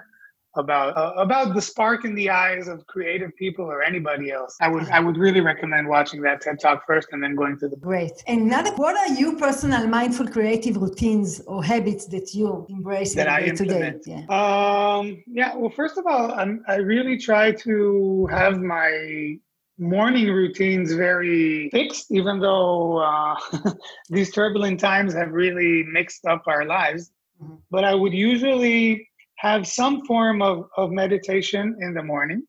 about 0.55 0.95
uh, 0.95 1.13
about 1.17 1.53
the 1.53 1.61
spark 1.61 2.05
in 2.05 2.13
the 2.15 2.29
eyes 2.29 2.67
of 2.67 2.85
creative 2.87 3.35
people 3.35 3.65
or 3.65 3.81
anybody 3.81 4.31
else. 4.31 4.55
I 4.61 4.67
would 4.67 4.87
I 4.89 4.99
would 4.99 5.17
really 5.17 5.41
recommend 5.41 5.87
watching 5.87 6.21
that 6.21 6.41
TED 6.41 6.59
Talk 6.59 6.85
first 6.85 7.09
and 7.11 7.21
then 7.21 7.35
going 7.35 7.57
to 7.59 7.67
the 7.67 7.77
Great. 7.77 8.23
And 8.27 8.43
another, 8.43 8.71
what 8.75 8.95
are 8.95 9.13
your 9.15 9.35
personal 9.37 9.87
mindful 9.87 10.27
creative 10.27 10.77
routines 10.77 11.41
or 11.41 11.63
habits 11.63 12.05
that 12.07 12.33
you 12.33 12.65
embrace 12.69 13.15
that 13.15 13.27
I 13.27 13.49
today? 13.49 13.95
Yeah. 14.05 14.25
Um, 14.29 15.23
yeah. 15.27 15.55
Well, 15.55 15.71
first 15.71 15.97
of 15.97 16.05
all, 16.07 16.31
I'm, 16.31 16.63
I 16.67 16.75
really 16.75 17.17
try 17.17 17.51
to 17.51 18.27
have 18.31 18.59
my 18.59 19.37
morning 19.77 20.27
routines 20.27 20.93
very 20.93 21.69
fixed, 21.71 22.11
even 22.11 22.39
though 22.39 22.97
uh, 22.97 23.35
these 24.09 24.31
turbulent 24.31 24.79
times 24.79 25.13
have 25.13 25.31
really 25.31 25.83
mixed 25.83 26.25
up 26.25 26.43
our 26.47 26.65
lives. 26.65 27.11
Mm-hmm. 27.41 27.55
But 27.71 27.83
I 27.83 27.95
would 27.95 28.13
usually 28.13 29.09
have 29.43 29.67
some 29.67 30.05
form 30.05 30.41
of, 30.41 30.65
of 30.77 30.91
meditation 30.91 31.77
in 31.81 31.93
the 31.93 32.01
morning, 32.01 32.41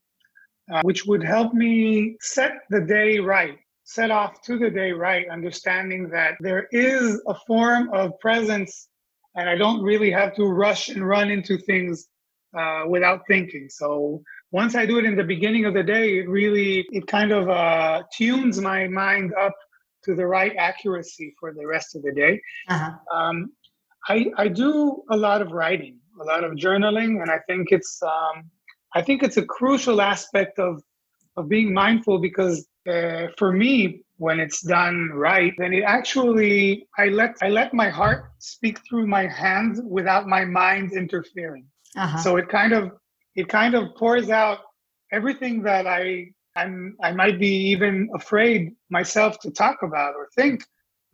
uh, 0.72 0.80
which 0.82 1.04
would 1.04 1.22
help 1.22 1.52
me 1.52 2.16
set 2.20 2.52
the 2.70 2.80
day 2.80 3.18
right, 3.18 3.58
set 3.82 4.10
off 4.10 4.40
to 4.42 4.58
the 4.58 4.70
day 4.70 4.92
right, 4.92 5.28
understanding 5.28 6.08
that 6.08 6.34
there 6.40 6.66
is 6.72 7.20
a 7.26 7.34
form 7.46 7.90
of 7.92 8.18
presence 8.20 8.88
and 9.36 9.48
I 9.48 9.56
don't 9.56 9.82
really 9.82 10.10
have 10.10 10.34
to 10.36 10.44
rush 10.46 10.88
and 10.88 11.06
run 11.06 11.30
into 11.30 11.58
things 11.58 12.06
uh, 12.58 12.84
without 12.88 13.22
thinking. 13.26 13.68
So 13.68 14.22
once 14.52 14.76
I 14.76 14.86
do 14.86 14.98
it 14.98 15.04
in 15.04 15.16
the 15.16 15.24
beginning 15.24 15.64
of 15.64 15.74
the 15.74 15.82
day, 15.82 16.18
it 16.18 16.28
really 16.28 16.86
it 16.92 17.06
kind 17.06 17.32
of 17.32 17.48
uh, 17.48 18.02
tunes 18.12 18.60
my 18.60 18.86
mind 18.86 19.34
up 19.34 19.54
to 20.04 20.14
the 20.14 20.26
right 20.26 20.54
accuracy 20.56 21.34
for 21.40 21.52
the 21.52 21.66
rest 21.66 21.96
of 21.96 22.02
the 22.02 22.12
day. 22.12 22.40
Uh-huh. 22.68 22.92
Um, 23.12 23.52
I 24.08 24.30
I 24.36 24.48
do 24.48 25.02
a 25.10 25.16
lot 25.16 25.42
of 25.42 25.50
writing, 25.50 25.98
a 26.20 26.24
lot 26.24 26.44
of 26.44 26.52
journaling, 26.52 27.22
and 27.22 27.30
I 27.30 27.38
think 27.46 27.68
it's 27.70 28.02
um, 28.02 28.50
I 28.94 29.02
think 29.02 29.22
it's 29.22 29.36
a 29.36 29.44
crucial 29.44 30.00
aspect 30.00 30.58
of 30.58 30.82
of 31.36 31.48
being 31.48 31.72
mindful 31.72 32.18
because 32.18 32.66
uh, 32.88 33.26
for 33.38 33.52
me 33.52 34.02
when 34.18 34.38
it's 34.38 34.62
done 34.62 35.10
right 35.12 35.52
then 35.58 35.72
it 35.72 35.82
actually 35.82 36.86
i 36.98 37.06
let 37.06 37.34
i 37.42 37.48
let 37.48 37.74
my 37.74 37.88
heart 37.88 38.26
speak 38.38 38.78
through 38.88 39.04
my 39.04 39.26
hands 39.26 39.80
without 39.84 40.28
my 40.28 40.44
mind 40.44 40.92
interfering 40.92 41.66
uh-huh. 41.96 42.18
so 42.18 42.36
it 42.36 42.48
kind 42.48 42.72
of 42.72 42.92
it 43.34 43.48
kind 43.48 43.74
of 43.74 43.94
pours 43.96 44.30
out 44.30 44.58
everything 45.12 45.62
that 45.62 45.86
I 45.86 46.26
I'm 46.56 46.96
I 47.02 47.12
might 47.12 47.38
be 47.38 47.54
even 47.72 48.08
afraid 48.14 48.72
myself 48.90 49.38
to 49.40 49.50
talk 49.50 49.78
about 49.82 50.14
or 50.14 50.28
think. 50.34 50.64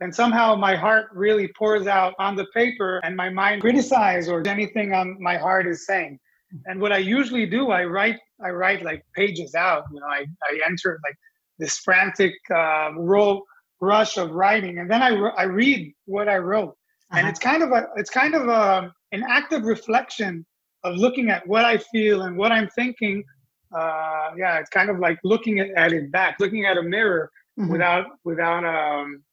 And 0.01 0.13
somehow 0.13 0.55
my 0.55 0.75
heart 0.75 1.09
really 1.13 1.47
pours 1.55 1.85
out 1.85 2.13
on 2.17 2.35
the 2.35 2.47
paper 2.55 2.99
and 3.03 3.15
my 3.15 3.29
mind 3.29 3.61
criticize 3.61 4.27
or 4.27 4.45
anything 4.47 4.93
on 4.93 5.15
my 5.19 5.37
heart 5.37 5.67
is 5.67 5.85
saying. 5.85 6.19
And 6.65 6.81
what 6.81 6.91
I 6.91 6.97
usually 6.97 7.45
do, 7.45 7.69
I 7.69 7.85
write 7.85 8.19
I 8.43 8.49
write 8.49 8.83
like 8.83 9.03
pages 9.15 9.55
out. 9.55 9.83
You 9.93 9.99
know, 9.99 10.07
I, 10.07 10.25
I 10.43 10.59
enter 10.65 10.99
like 11.03 11.15
this 11.59 11.77
frantic 11.77 12.33
uh, 12.53 12.89
roll 12.97 13.43
rush 13.79 14.17
of 14.17 14.31
writing, 14.31 14.79
and 14.79 14.89
then 14.89 15.01
I, 15.01 15.11
I 15.37 15.43
read 15.43 15.93
what 16.05 16.27
I 16.27 16.37
wrote, 16.37 16.69
uh-huh. 16.69 17.19
and 17.19 17.27
it's 17.27 17.39
kind 17.39 17.63
of 17.63 17.71
a 17.71 17.87
it's 17.95 18.09
kind 18.09 18.35
of 18.35 18.47
a, 18.47 18.91
an 19.11 19.23
active 19.29 19.63
reflection 19.63 20.45
of 20.83 20.95
looking 20.97 21.29
at 21.29 21.47
what 21.47 21.63
I 21.63 21.77
feel 21.77 22.23
and 22.23 22.35
what 22.35 22.51
I'm 22.51 22.67
thinking. 22.69 23.23
Uh, 23.73 24.31
yeah, 24.35 24.59
it's 24.59 24.69
kind 24.69 24.89
of 24.89 24.99
like 24.99 25.17
looking 25.23 25.59
at, 25.59 25.69
at 25.77 25.93
it 25.93 26.11
back, 26.11 26.37
looking 26.39 26.65
at 26.65 26.77
a 26.77 26.83
mirror 26.83 27.31
mm-hmm. 27.57 27.71
without 27.71 28.07
without 28.25 28.65
um, 28.65 29.23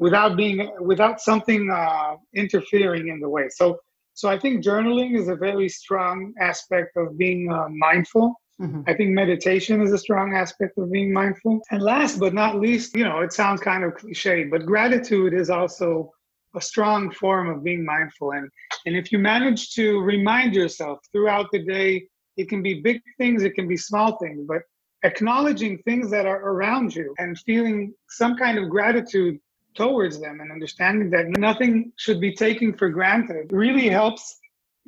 without 0.00 0.36
being 0.36 0.58
without 0.80 1.20
something 1.20 1.70
uh, 1.70 2.16
interfering 2.34 3.08
in 3.08 3.20
the 3.20 3.28
way. 3.28 3.46
So 3.50 3.78
so 4.14 4.28
I 4.28 4.38
think 4.38 4.64
journaling 4.64 5.16
is 5.16 5.28
a 5.28 5.36
very 5.36 5.68
strong 5.68 6.34
aspect 6.40 6.96
of 6.96 7.16
being 7.16 7.52
uh, 7.52 7.68
mindful. 7.68 8.34
Mm-hmm. 8.60 8.82
I 8.86 8.94
think 8.94 9.10
meditation 9.10 9.80
is 9.80 9.92
a 9.92 9.98
strong 9.98 10.34
aspect 10.34 10.76
of 10.76 10.92
being 10.92 11.12
mindful. 11.12 11.60
And 11.70 11.80
last 11.80 12.18
but 12.18 12.34
not 12.34 12.60
least, 12.60 12.94
you 12.94 13.04
know, 13.04 13.20
it 13.20 13.32
sounds 13.32 13.60
kind 13.62 13.84
of 13.84 13.94
cliche, 13.94 14.44
but 14.44 14.66
gratitude 14.66 15.32
is 15.32 15.48
also 15.48 16.10
a 16.54 16.60
strong 16.60 17.10
form 17.10 17.48
of 17.48 17.64
being 17.64 17.84
mindful. 17.84 18.32
And, 18.32 18.50
and 18.84 18.96
if 18.96 19.12
you 19.12 19.18
manage 19.18 19.72
to 19.74 20.00
remind 20.00 20.54
yourself 20.54 20.98
throughout 21.12 21.46
the 21.52 21.64
day, 21.64 22.06
it 22.36 22.50
can 22.50 22.62
be 22.62 22.82
big 22.82 23.00
things, 23.16 23.44
it 23.44 23.54
can 23.54 23.66
be 23.66 23.78
small 23.78 24.18
things, 24.18 24.44
but 24.46 24.62
acknowledging 25.04 25.78
things 25.78 26.10
that 26.10 26.26
are 26.26 26.42
around 26.50 26.94
you 26.94 27.14
and 27.18 27.38
feeling 27.38 27.94
some 28.10 28.36
kind 28.36 28.58
of 28.58 28.68
gratitude 28.68 29.38
towards 29.74 30.20
them 30.20 30.40
and 30.40 30.50
understanding 30.50 31.10
that 31.10 31.26
nothing 31.38 31.92
should 31.96 32.20
be 32.20 32.34
taken 32.34 32.72
for 32.72 32.88
granted 32.88 33.52
really 33.52 33.88
helps 33.88 34.38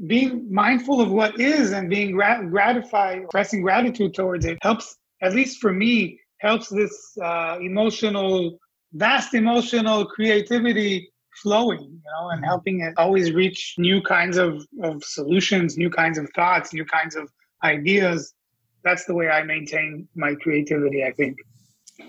being 0.06 0.52
mindful 0.52 1.00
of 1.00 1.10
what 1.10 1.38
is 1.38 1.72
and 1.72 1.88
being 1.88 2.12
grat- 2.12 2.48
gratified 2.50 3.22
expressing 3.22 3.62
gratitude 3.62 4.14
towards 4.14 4.44
it 4.44 4.58
helps 4.62 4.96
at 5.22 5.34
least 5.34 5.60
for 5.60 5.72
me 5.72 6.18
helps 6.40 6.68
this 6.68 7.16
uh, 7.22 7.56
emotional 7.60 8.58
vast 8.94 9.34
emotional 9.34 10.04
creativity 10.04 11.12
flowing, 11.40 11.80
you 11.80 12.00
know, 12.04 12.30
and 12.30 12.44
helping 12.44 12.80
it 12.80 12.94
always 12.96 13.32
reach 13.32 13.74
new 13.78 14.02
kinds 14.02 14.36
of, 14.36 14.66
of 14.82 15.02
solutions, 15.02 15.76
new 15.78 15.90
kinds 15.90 16.18
of 16.18 16.28
thoughts, 16.34 16.72
new 16.72 16.84
kinds 16.84 17.16
of 17.16 17.30
ideas. 17.64 18.34
That's 18.84 19.04
the 19.06 19.14
way 19.14 19.28
I 19.28 19.42
maintain 19.42 20.08
my 20.14 20.34
creativity, 20.34 21.04
I 21.04 21.12
think. 21.12 21.36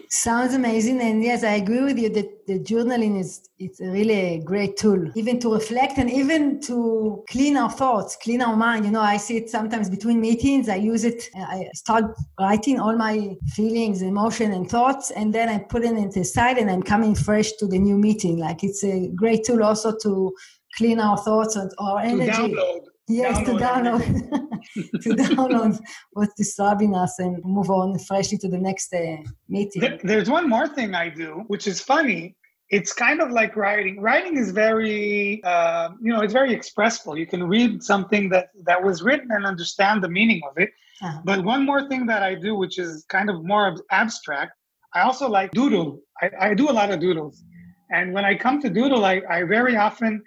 Sounds 0.10 0.54
amazing, 0.54 1.02
and 1.02 1.24
yes, 1.24 1.44
I 1.44 1.54
agree 1.54 1.82
with 1.82 1.98
you 1.98 2.08
that 2.10 2.46
the 2.46 2.60
journaling 2.60 3.20
is 3.20 3.50
it's 3.58 3.82
a 3.82 3.88
really 3.88 4.14
a 4.14 4.44
great 4.44 4.78
tool, 4.78 5.12
even 5.16 5.40
to 5.40 5.54
reflect 5.54 5.98
and 5.98 6.10
even 6.10 6.62
to 6.62 7.24
clean 7.30 7.58
our 7.58 7.72
thoughts, 7.72 8.16
clean 8.22 8.42
our 8.42 8.56
mind. 8.56 8.86
You 8.86 8.92
know, 8.92 9.02
I 9.02 9.18
see 9.18 9.38
it 9.38 9.50
sometimes 9.50 9.90
between 9.90 10.22
meetings. 10.22 10.70
I 10.70 10.76
use 10.76 11.04
it. 11.04 11.30
Uh, 11.36 11.42
I 11.42 11.70
start 11.74 12.06
writing 12.40 12.80
all 12.80 12.96
my 12.96 13.36
feelings, 13.56 14.04
emotion, 14.04 14.52
and 14.52 14.70
thoughts, 14.70 15.10
and 15.10 15.34
then 15.34 15.50
I 15.50 15.58
put 15.58 15.84
it 15.84 15.98
into 15.98 16.20
the 16.20 16.26
side, 16.26 16.60
and 16.60 16.70
I'm 16.70 16.84
coming 16.84 17.16
fresh 17.16 17.52
to 17.54 17.66
the 17.66 17.80
new 17.80 17.98
meeting. 17.98 18.38
Like 18.38 18.64
it's 18.64 18.84
a 18.84 19.08
great 19.16 19.44
tool 19.44 19.64
also 19.64 19.96
to 20.04 20.32
clean 20.78 21.00
our 21.00 21.18
thoughts 21.18 21.56
and 21.56 21.72
our 21.80 22.00
energy. 22.00 22.32
To 22.32 22.56
download 22.56 22.93
Yes, 23.08 23.38
download 23.40 23.46
to 23.46 23.52
download 23.66 25.02
to 25.02 25.10
download 25.10 25.80
what's 26.14 26.34
disturbing 26.36 26.96
us 26.96 27.20
and 27.20 27.44
move 27.44 27.70
on 27.70 28.00
freshly 28.00 28.38
to 28.40 28.48
the 28.48 28.58
next 28.58 28.94
uh, 28.94 29.18
meeting. 29.50 30.00
There's 30.04 30.30
one 30.30 30.48
more 30.48 30.68
thing 30.68 30.96
I 30.96 31.10
do, 31.10 31.44
which 31.48 31.68
is 31.68 31.82
funny. 31.82 32.38
It's 32.70 32.94
kind 32.94 33.22
of 33.22 33.30
like 33.30 33.58
writing. 33.58 34.00
Writing 34.00 34.38
is 34.38 34.52
very, 34.52 35.44
uh, 35.44 35.90
you 36.02 36.14
know, 36.14 36.22
it's 36.22 36.34
very 36.34 36.54
expressive. 36.54 37.18
You 37.18 37.28
can 37.28 37.44
read 37.44 37.84
something 37.84 38.30
that 38.30 38.50
that 38.66 38.82
was 38.82 39.04
written 39.04 39.28
and 39.32 39.46
understand 39.46 40.02
the 40.02 40.10
meaning 40.10 40.42
of 40.50 40.58
it. 40.58 40.72
Uh-huh. 41.02 41.20
But 41.26 41.44
one 41.44 41.66
more 41.66 41.90
thing 41.90 42.06
that 42.06 42.24
I 42.24 42.36
do, 42.36 42.56
which 42.56 42.80
is 42.80 43.06
kind 43.10 43.30
of 43.30 43.44
more 43.44 43.76
abstract, 43.92 44.54
I 44.96 45.02
also 45.02 45.28
like 45.28 45.52
doodle. 45.52 46.00
I, 46.22 46.32
I 46.40 46.54
do 46.54 46.70
a 46.70 46.76
lot 46.80 46.90
of 46.90 47.02
doodles, 47.02 47.44
and 47.92 48.14
when 48.14 48.24
I 48.24 48.36
come 48.36 48.62
to 48.62 48.70
doodle, 48.70 49.04
I, 49.04 49.22
I 49.30 49.44
very 49.44 49.76
often 49.76 50.24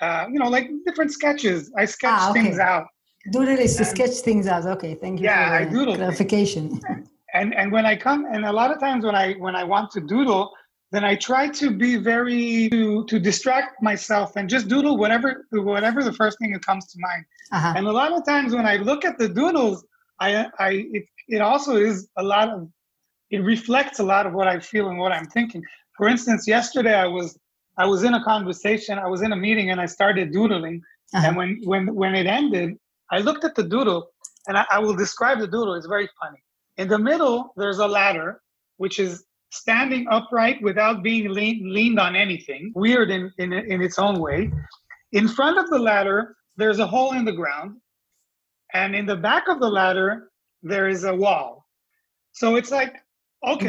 uh, 0.00 0.26
you 0.32 0.38
know, 0.38 0.48
like 0.48 0.70
different 0.86 1.12
sketches. 1.12 1.70
I 1.76 1.84
sketch 1.84 2.10
ah, 2.12 2.30
okay. 2.30 2.42
things 2.42 2.58
out. 2.58 2.86
Doodle 3.32 3.58
is 3.58 3.76
to 3.76 3.84
sketch 3.84 4.16
things 4.20 4.46
out. 4.46 4.64
Okay, 4.66 4.94
thank 4.94 5.20
you. 5.20 5.26
Yeah, 5.26 5.52
I 5.52 5.64
doodle 5.64 5.96
clarification. 5.96 6.80
and 7.34 7.54
and 7.54 7.70
when 7.70 7.84
I 7.84 7.96
come, 7.96 8.26
and 8.30 8.44
a 8.44 8.52
lot 8.52 8.70
of 8.70 8.80
times 8.80 9.04
when 9.04 9.14
I 9.14 9.34
when 9.34 9.54
I 9.54 9.64
want 9.64 9.90
to 9.92 10.00
doodle, 10.00 10.50
then 10.90 11.04
I 11.04 11.16
try 11.16 11.48
to 11.48 11.70
be 11.70 11.96
very 11.96 12.68
to 12.70 13.04
to 13.04 13.18
distract 13.18 13.82
myself 13.82 14.36
and 14.36 14.48
just 14.48 14.68
doodle 14.68 14.96
whatever 14.96 15.46
whatever 15.52 16.02
the 16.02 16.12
first 16.14 16.38
thing 16.38 16.52
that 16.52 16.64
comes 16.64 16.86
to 16.92 16.98
mind. 16.98 17.24
Uh-huh. 17.52 17.74
And 17.76 17.86
a 17.86 17.92
lot 17.92 18.12
of 18.12 18.24
times 18.24 18.54
when 18.54 18.66
I 18.66 18.76
look 18.76 19.04
at 19.04 19.18
the 19.18 19.28
doodles, 19.28 19.84
I 20.18 20.46
I 20.58 20.86
it, 20.92 21.04
it 21.28 21.40
also 21.42 21.76
is 21.76 22.08
a 22.16 22.22
lot 22.22 22.48
of 22.48 22.68
it 23.30 23.44
reflects 23.44 23.98
a 24.00 24.02
lot 24.02 24.26
of 24.26 24.32
what 24.32 24.48
I 24.48 24.58
feel 24.58 24.88
and 24.88 24.98
what 24.98 25.12
I'm 25.12 25.26
thinking. 25.26 25.62
For 25.96 26.08
instance, 26.08 26.48
yesterday 26.48 26.94
I 26.94 27.06
was 27.06 27.38
I 27.78 27.86
was 27.86 28.02
in 28.02 28.14
a 28.14 28.22
conversation, 28.22 28.98
I 28.98 29.06
was 29.06 29.22
in 29.22 29.32
a 29.32 29.36
meeting, 29.36 29.70
and 29.70 29.80
I 29.80 29.86
started 29.86 30.32
doodling. 30.32 30.82
Uh-huh. 31.14 31.26
And 31.26 31.36
when 31.36 31.60
when 31.64 31.94
when 31.94 32.14
it 32.14 32.26
ended, 32.26 32.76
I 33.10 33.18
looked 33.18 33.44
at 33.44 33.54
the 33.54 33.62
doodle, 33.62 34.10
and 34.46 34.56
I, 34.56 34.64
I 34.70 34.78
will 34.78 34.94
describe 34.94 35.38
the 35.38 35.46
doodle. 35.46 35.74
It's 35.74 35.86
very 35.86 36.08
funny. 36.20 36.38
In 36.76 36.88
the 36.88 36.98
middle, 36.98 37.52
there's 37.56 37.78
a 37.78 37.86
ladder, 37.86 38.40
which 38.76 38.98
is 38.98 39.24
standing 39.50 40.06
upright 40.10 40.62
without 40.62 41.02
being 41.02 41.28
lean, 41.32 41.72
leaned 41.72 41.98
on 41.98 42.14
anything, 42.16 42.72
weird 42.74 43.10
in, 43.10 43.32
in, 43.38 43.52
in 43.52 43.82
its 43.82 43.98
own 43.98 44.20
way. 44.20 44.50
In 45.12 45.28
front 45.28 45.58
of 45.58 45.68
the 45.70 45.78
ladder, 45.78 46.36
there's 46.56 46.78
a 46.78 46.86
hole 46.86 47.12
in 47.12 47.24
the 47.24 47.32
ground. 47.32 47.76
And 48.72 48.94
in 48.94 49.06
the 49.06 49.16
back 49.16 49.48
of 49.48 49.58
the 49.58 49.68
ladder, 49.68 50.30
there 50.62 50.88
is 50.88 51.04
a 51.04 51.14
wall. 51.14 51.66
So 52.32 52.56
it's 52.56 52.70
like, 52.70 52.94
okay. 53.44 53.66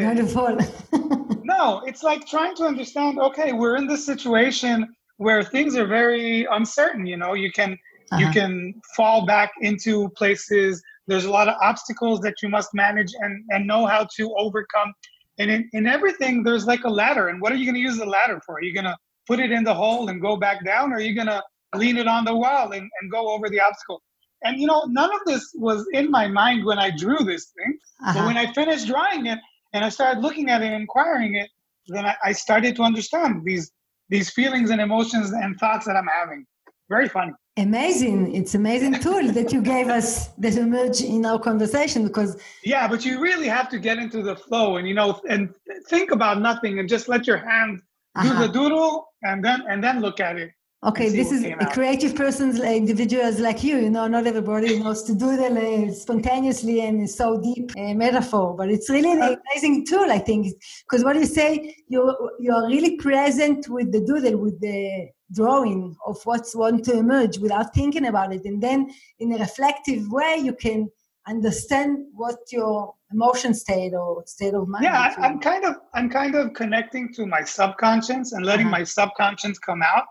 no, 1.44 1.82
it's 1.86 2.02
like 2.02 2.26
trying 2.26 2.54
to 2.56 2.64
understand, 2.64 3.18
okay, 3.18 3.52
we're 3.52 3.76
in 3.76 3.86
this 3.86 4.04
situation 4.04 4.88
where 5.16 5.42
things 5.42 5.76
are 5.76 5.86
very 5.86 6.46
uncertain, 6.50 7.06
you 7.06 7.16
know, 7.16 7.34
you 7.34 7.50
can 7.52 7.72
uh-huh. 8.10 8.18
you 8.18 8.30
can 8.30 8.74
fall 8.96 9.24
back 9.24 9.52
into 9.60 10.08
places 10.10 10.82
there's 11.08 11.24
a 11.24 11.30
lot 11.30 11.48
of 11.48 11.56
obstacles 11.60 12.20
that 12.20 12.34
you 12.42 12.48
must 12.48 12.72
manage 12.74 13.12
and, 13.18 13.44
and 13.50 13.66
know 13.66 13.86
how 13.86 14.06
to 14.16 14.32
overcome 14.36 14.92
and 15.38 15.50
in, 15.50 15.68
in 15.72 15.86
everything, 15.86 16.42
there's 16.42 16.66
like 16.66 16.84
a 16.84 16.88
ladder. 16.88 17.28
And 17.28 17.40
what 17.40 17.52
are 17.52 17.56
you 17.56 17.64
going 17.64 17.74
to 17.74 17.80
use 17.80 17.96
the 17.96 18.06
ladder 18.06 18.40
for? 18.44 18.56
Are 18.56 18.62
you 18.62 18.74
going 18.74 18.84
to 18.84 18.96
put 19.26 19.40
it 19.40 19.50
in 19.50 19.64
the 19.64 19.74
hole 19.74 20.08
and 20.08 20.20
go 20.20 20.36
back 20.36 20.64
down? 20.64 20.92
Or 20.92 20.96
are 20.96 21.00
you 21.00 21.14
going 21.14 21.28
to 21.28 21.42
lean 21.74 21.96
it 21.96 22.06
on 22.06 22.24
the 22.24 22.34
wall 22.34 22.72
and, 22.72 22.88
and 23.00 23.10
go 23.10 23.30
over 23.30 23.48
the 23.48 23.60
obstacle? 23.60 24.02
And 24.44 24.60
you 24.60 24.66
know, 24.66 24.84
none 24.88 25.10
of 25.12 25.20
this 25.26 25.52
was 25.54 25.86
in 25.92 26.10
my 26.10 26.26
mind 26.26 26.64
when 26.64 26.78
I 26.78 26.90
drew 26.90 27.18
this 27.18 27.52
thing. 27.56 27.78
Uh-huh. 28.04 28.12
But 28.14 28.26
when 28.26 28.36
I 28.36 28.52
finished 28.52 28.86
drawing 28.86 29.26
it 29.26 29.38
and 29.72 29.84
I 29.84 29.88
started 29.88 30.20
looking 30.20 30.50
at 30.50 30.62
it 30.62 30.66
and 30.66 30.74
inquiring 30.74 31.34
it, 31.36 31.50
then 31.88 32.06
I, 32.06 32.16
I 32.24 32.32
started 32.32 32.76
to 32.76 32.82
understand 32.82 33.42
these 33.44 33.70
these 34.08 34.30
feelings 34.30 34.70
and 34.70 34.80
emotions 34.80 35.32
and 35.32 35.58
thoughts 35.58 35.86
that 35.86 35.96
I'm 35.96 36.06
having. 36.06 36.44
Very 36.90 37.08
funny. 37.08 37.32
Amazing. 37.56 38.34
It's 38.34 38.54
amazing 38.54 38.94
tool 39.00 39.30
that 39.32 39.52
you 39.52 39.62
gave 39.62 39.88
us 39.88 40.28
that 40.38 40.56
emerged 40.56 41.02
in 41.02 41.24
our 41.26 41.38
conversation 41.38 42.06
because 42.06 42.40
Yeah, 42.64 42.88
but 42.88 43.04
you 43.04 43.20
really 43.20 43.48
have 43.48 43.68
to 43.70 43.78
get 43.78 43.98
into 43.98 44.22
the 44.22 44.36
flow 44.36 44.76
and 44.76 44.88
you 44.88 44.94
know 44.94 45.20
and 45.28 45.54
think 45.88 46.10
about 46.10 46.40
nothing 46.40 46.78
and 46.78 46.88
just 46.88 47.08
let 47.08 47.26
your 47.26 47.38
hand 47.38 47.80
do 48.22 48.28
uh-huh. 48.28 48.46
the 48.46 48.52
doodle 48.52 49.06
and 49.22 49.44
then 49.44 49.64
and 49.68 49.82
then 49.82 50.00
look 50.00 50.20
at 50.20 50.36
it. 50.36 50.50
Okay, 50.84 51.10
this 51.10 51.30
is 51.30 51.44
a 51.44 51.66
creative 51.66 52.16
person's 52.16 52.58
like, 52.58 52.76
individuals 52.76 53.38
like 53.38 53.62
you. 53.62 53.76
You 53.78 53.88
know, 53.88 54.08
not 54.08 54.26
everybody 54.26 54.80
knows 54.80 55.04
to 55.04 55.14
do 55.14 55.36
that 55.36 55.52
uh, 55.52 55.92
spontaneously 55.94 56.80
and 56.80 57.08
so 57.08 57.40
deep 57.40 57.70
uh, 57.78 57.94
metaphor, 57.94 58.56
but 58.56 58.68
it's 58.68 58.90
really 58.90 59.12
an 59.12 59.22
amazing 59.22 59.86
tool, 59.86 60.10
I 60.10 60.18
think, 60.18 60.48
because 60.82 61.04
what 61.04 61.14
you 61.14 61.26
say, 61.26 61.76
you 61.86 62.00
you 62.40 62.52
are 62.52 62.66
really 62.66 62.96
present 62.96 63.68
with 63.68 63.92
the 63.92 64.00
doodle, 64.00 64.38
with 64.38 64.60
the 64.60 65.06
drawing 65.32 65.94
of 66.04 66.20
what's 66.24 66.56
want 66.56 66.84
to 66.86 66.94
emerge 66.94 67.38
without 67.38 67.72
thinking 67.72 68.06
about 68.06 68.34
it, 68.34 68.44
and 68.44 68.60
then 68.60 68.90
in 69.20 69.32
a 69.34 69.38
reflective 69.38 70.10
way, 70.10 70.40
you 70.42 70.52
can 70.52 70.90
understand 71.28 71.98
what 72.12 72.38
your 72.50 72.92
emotion 73.12 73.54
state 73.54 73.94
or 73.94 74.24
state 74.26 74.54
of 74.54 74.66
mind. 74.66 74.82
Yeah, 74.82 75.14
I, 75.16 75.28
am 75.28 75.38
kind 75.38 75.64
of 75.64 75.76
I'm 75.94 76.10
kind 76.10 76.34
of 76.34 76.54
connecting 76.54 77.14
to 77.14 77.24
my 77.24 77.44
subconscious 77.44 78.32
and 78.32 78.44
letting 78.44 78.66
uh-huh. 78.66 78.78
my 78.78 78.82
subconscious 78.82 79.60
come 79.60 79.80
out 79.82 80.06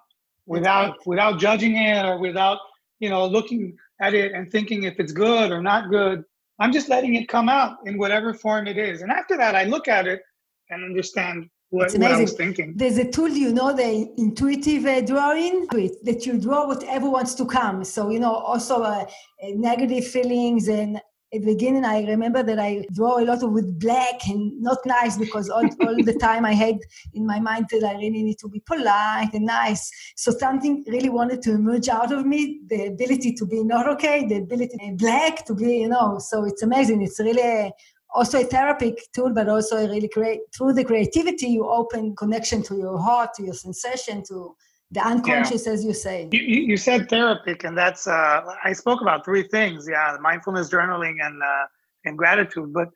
without 0.46 1.06
without 1.06 1.40
judging 1.40 1.76
it 1.78 2.06
or 2.06 2.18
without 2.18 2.60
you 3.00 3.10
know 3.10 3.26
looking 3.26 3.78
at 4.02 4.14
it 4.14 4.34
and 4.34 4.52
thinking 4.52 4.84
if 4.84 5.00
it's 5.00 5.12
good 5.12 5.52
or 5.52 5.62
not 5.62 5.90
good. 5.90 6.24
I'm 6.60 6.72
just 6.72 6.90
letting 6.90 7.16
it 7.16 7.28
come 7.28 7.50
out 7.50 7.78
in 7.86 7.98
whatever 7.98 8.34
form 8.34 8.68
it 8.68 8.78
is. 8.78 9.02
And 9.02 9.12
after 9.12 9.36
that 9.38 9.56
i 9.56 9.64
look 9.64 9.88
at 9.88 10.06
it 10.08 10.22
and 10.70 10.84
understand 10.84 11.50
what, 11.72 11.94
what 11.94 12.12
I 12.12 12.20
was 12.20 12.34
thinking. 12.34 12.74
There's 12.76 12.98
a 12.98 13.10
tool, 13.10 13.30
you 13.30 13.54
know, 13.54 13.74
the 13.74 14.14
intuitive 14.18 14.86
uh, 14.86 15.00
drawing, 15.02 15.68
that 16.04 16.26
you 16.26 16.38
draw 16.38 16.68
whatever 16.68 17.10
wants 17.10 17.34
to 17.36 17.46
come. 17.46 17.86
So, 17.86 18.10
you 18.10 18.20
know, 18.20 18.36
also 18.36 18.84
uh 18.84 19.06
negative 19.42 20.06
feelings 20.06 20.68
and 20.68 21.02
at 21.34 21.42
the 21.42 21.54
beginning, 21.54 21.86
I 21.86 22.04
remember 22.04 22.44
that 22.44 22.60
I 22.60 22.84
draw 22.92 23.18
a 23.18 23.24
lot 23.24 23.42
of 23.42 23.52
with 23.52 23.80
black 23.80 24.28
and 24.28 24.62
not 24.62 24.80
nice 24.86 25.18
because 25.18 25.50
all, 25.50 25.64
all 25.82 25.96
the 26.04 26.18
time 26.20 26.46
I 26.46 26.52
had 26.52 26.78
in 27.14 27.26
my 27.26 27.40
mind 27.40 27.68
that 27.72 27.86
I 27.86 27.94
really 27.94 28.24
need 28.24 28.38
to 28.40 28.50
be 28.50 28.60
polite 28.60 29.30
and 29.34 29.46
nice. 29.46 29.90
So 30.18 30.32
something 30.32 30.84
really 30.88 31.08
wanted 31.10 31.42
to 31.44 31.52
emerge 31.52 31.88
out 31.88 32.12
of 32.12 32.26
me, 32.26 32.60
the 32.68 32.88
ability 32.88 33.34
to 33.34 33.46
be 33.46 33.64
not 33.64 33.88
okay, 33.90 34.26
the 34.28 34.38
ability 34.38 34.78
to 34.78 34.78
be 34.78 34.96
black, 34.98 35.46
to 35.46 35.56
be, 35.56 35.78
you 35.78 35.88
know, 35.88 36.20
so 36.20 36.44
it's 36.44 36.64
amazing. 36.64 37.02
It's 37.02 37.20
really 37.20 37.42
a, 37.42 37.72
also 38.14 38.42
a 38.42 38.44
therapeutic 38.44 39.12
tool, 39.14 39.32
but 39.34 39.48
also 39.48 39.78
a 39.78 39.88
really 39.88 40.10
great, 40.10 40.42
through 40.54 40.74
the 40.74 40.84
creativity, 40.84 41.48
you 41.48 41.66
open 41.66 42.14
connection 42.18 42.62
to 42.64 42.76
your 42.76 43.00
heart, 43.00 43.34
to 43.36 43.44
your 43.44 43.54
sensation, 43.54 44.22
to 44.28 44.54
the 44.92 45.02
unconscious 45.06 45.66
yeah. 45.66 45.74
as 45.74 45.86
you 45.86 45.94
say 45.94 46.28
you, 46.32 46.40
you 46.40 46.78
said 46.78 47.10
therapeutic 47.10 47.64
and 47.64 47.78
that's 47.78 48.08
uh, 48.08 48.42
i 48.64 48.74
spoke 48.74 49.02
about 49.02 49.24
three 49.24 49.44
things 49.44 49.88
yeah 49.90 50.18
mindfulness 50.22 50.70
journaling 50.70 51.16
and 51.22 51.42
uh, 51.42 51.66
and 52.06 52.18
gratitude 52.18 52.72
but 52.74 52.88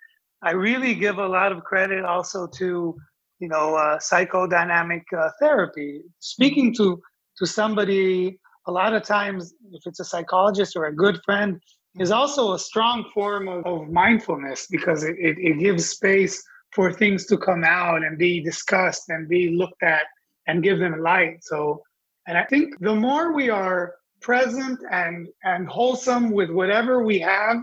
i 0.44 0.52
really 0.52 0.94
give 0.94 1.18
a 1.18 1.28
lot 1.28 1.52
of 1.52 1.64
credit 1.64 2.04
also 2.04 2.48
to 2.48 2.96
you 3.40 3.48
know 3.48 3.76
uh, 3.76 3.98
psychodynamic 3.98 5.04
uh, 5.18 5.30
therapy 5.40 6.02
speaking 6.20 6.74
to 6.74 7.02
to 7.38 7.46
somebody 7.46 8.40
a 8.68 8.72
lot 8.72 8.94
of 8.94 9.04
times 9.04 9.54
if 9.72 9.82
it's 9.86 10.00
a 10.00 10.06
psychologist 10.06 10.76
or 10.76 10.86
a 10.86 10.96
good 10.96 11.20
friend 11.24 11.60
is 12.00 12.12
also 12.12 12.54
a 12.54 12.60
strong 12.60 13.06
form 13.14 13.48
of, 13.48 13.66
of 13.66 13.88
mindfulness 13.90 14.68
because 14.70 15.04
it, 15.04 15.16
it, 15.18 15.38
it 15.40 15.60
gives 15.60 15.90
space 15.90 16.44
for 16.74 16.92
things 16.92 17.26
to 17.26 17.38
come 17.38 17.64
out 17.64 18.04
and 18.04 18.18
be 18.18 18.42
discussed 18.42 19.04
and 19.08 19.30
be 19.30 19.50
looked 19.50 19.82
at 19.82 20.04
and 20.48 20.62
give 20.62 20.80
them 20.80 21.02
light. 21.02 21.38
So, 21.42 21.82
and 22.28 22.38
I 22.38 22.44
think 22.46 22.80
the 22.80 22.96
more 22.96 23.34
we 23.34 23.50
are 23.50 23.96
present 24.22 24.80
and 24.92 25.28
and 25.44 25.68
wholesome 25.68 26.32
with 26.32 26.50
whatever 26.50 27.04
we 27.04 27.20
have, 27.20 27.58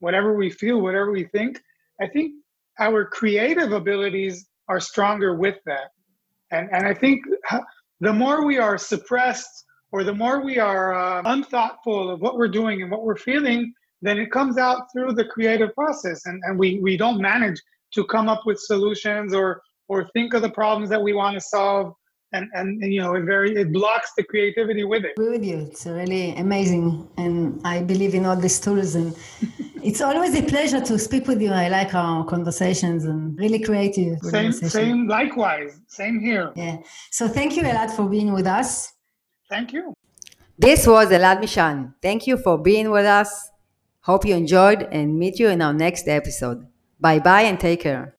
whatever 0.00 0.34
we 0.34 0.50
feel, 0.50 0.80
whatever 0.80 1.10
we 1.12 1.24
think, 1.24 1.60
I 2.00 2.08
think 2.08 2.32
our 2.80 3.04
creative 3.04 3.72
abilities 3.72 4.48
are 4.68 4.80
stronger 4.80 5.36
with 5.36 5.56
that. 5.66 5.90
And 6.50 6.68
and 6.72 6.86
I 6.86 6.94
think 6.94 7.22
the 8.00 8.12
more 8.12 8.44
we 8.44 8.58
are 8.58 8.78
suppressed 8.78 9.64
or 9.92 10.04
the 10.04 10.14
more 10.14 10.44
we 10.44 10.58
are 10.58 10.94
uh, 10.94 11.22
unthoughtful 11.24 12.10
of 12.10 12.20
what 12.20 12.36
we're 12.36 12.48
doing 12.48 12.82
and 12.82 12.90
what 12.90 13.04
we're 13.04 13.16
feeling, 13.16 13.72
then 14.02 14.18
it 14.18 14.30
comes 14.30 14.58
out 14.58 14.82
through 14.92 15.12
the 15.12 15.24
creative 15.24 15.74
process 15.74 16.26
and, 16.26 16.40
and 16.44 16.58
we, 16.58 16.78
we 16.80 16.96
don't 16.96 17.20
manage 17.20 17.58
to 17.94 18.04
come 18.04 18.28
up 18.28 18.42
with 18.44 18.58
solutions 18.58 19.34
or 19.34 19.62
or 19.88 20.06
think 20.12 20.34
of 20.34 20.42
the 20.42 20.50
problems 20.50 20.90
that 20.90 21.02
we 21.02 21.14
want 21.14 21.34
to 21.34 21.40
solve 21.40 21.94
and, 22.32 22.48
and, 22.54 22.82
and 22.82 22.92
you 22.92 23.00
know 23.00 23.14
it 23.14 23.22
very 23.22 23.54
it 23.56 23.72
blocks 23.72 24.12
the 24.16 24.22
creativity 24.22 24.84
with 24.84 25.04
it. 25.04 25.14
I 25.18 25.22
agree 25.22 25.38
with 25.38 25.44
you. 25.44 25.58
It's 25.70 25.86
really 25.86 26.34
amazing, 26.36 27.08
and 27.16 27.60
I 27.64 27.82
believe 27.82 28.14
in 28.14 28.26
all 28.26 28.36
these 28.36 28.60
tools. 28.60 28.94
And 28.98 29.14
it's 29.82 30.00
always 30.00 30.34
a 30.34 30.42
pleasure 30.42 30.80
to 30.80 30.98
speak 30.98 31.26
with 31.26 31.40
you. 31.40 31.50
I 31.50 31.68
like 31.68 31.94
our 31.94 32.24
conversations 32.24 33.04
and 33.04 33.38
really 33.38 33.60
creative. 33.60 34.18
Same, 34.22 34.52
same. 34.52 35.08
Likewise, 35.08 35.80
same 35.86 36.20
here. 36.20 36.52
Yeah. 36.56 36.78
So 37.10 37.28
thank 37.28 37.56
you, 37.56 37.62
Elad, 37.62 37.90
for 37.90 38.08
being 38.08 38.32
with 38.32 38.46
us. 38.46 38.92
Thank 39.48 39.72
you. 39.72 39.94
This 40.58 40.86
was 40.86 41.08
Elad 41.08 41.40
Mishan. 41.40 41.94
Thank 42.02 42.26
you 42.26 42.36
for 42.36 42.58
being 42.58 42.90
with 42.90 43.06
us. 43.06 43.50
Hope 44.00 44.26
you 44.26 44.34
enjoyed 44.34 44.82
and 44.90 45.18
meet 45.18 45.38
you 45.38 45.48
in 45.48 45.62
our 45.62 45.72
next 45.72 46.08
episode. 46.08 46.66
Bye 47.00 47.20
bye 47.20 47.42
and 47.42 47.60
take 47.60 47.80
care. 47.80 48.17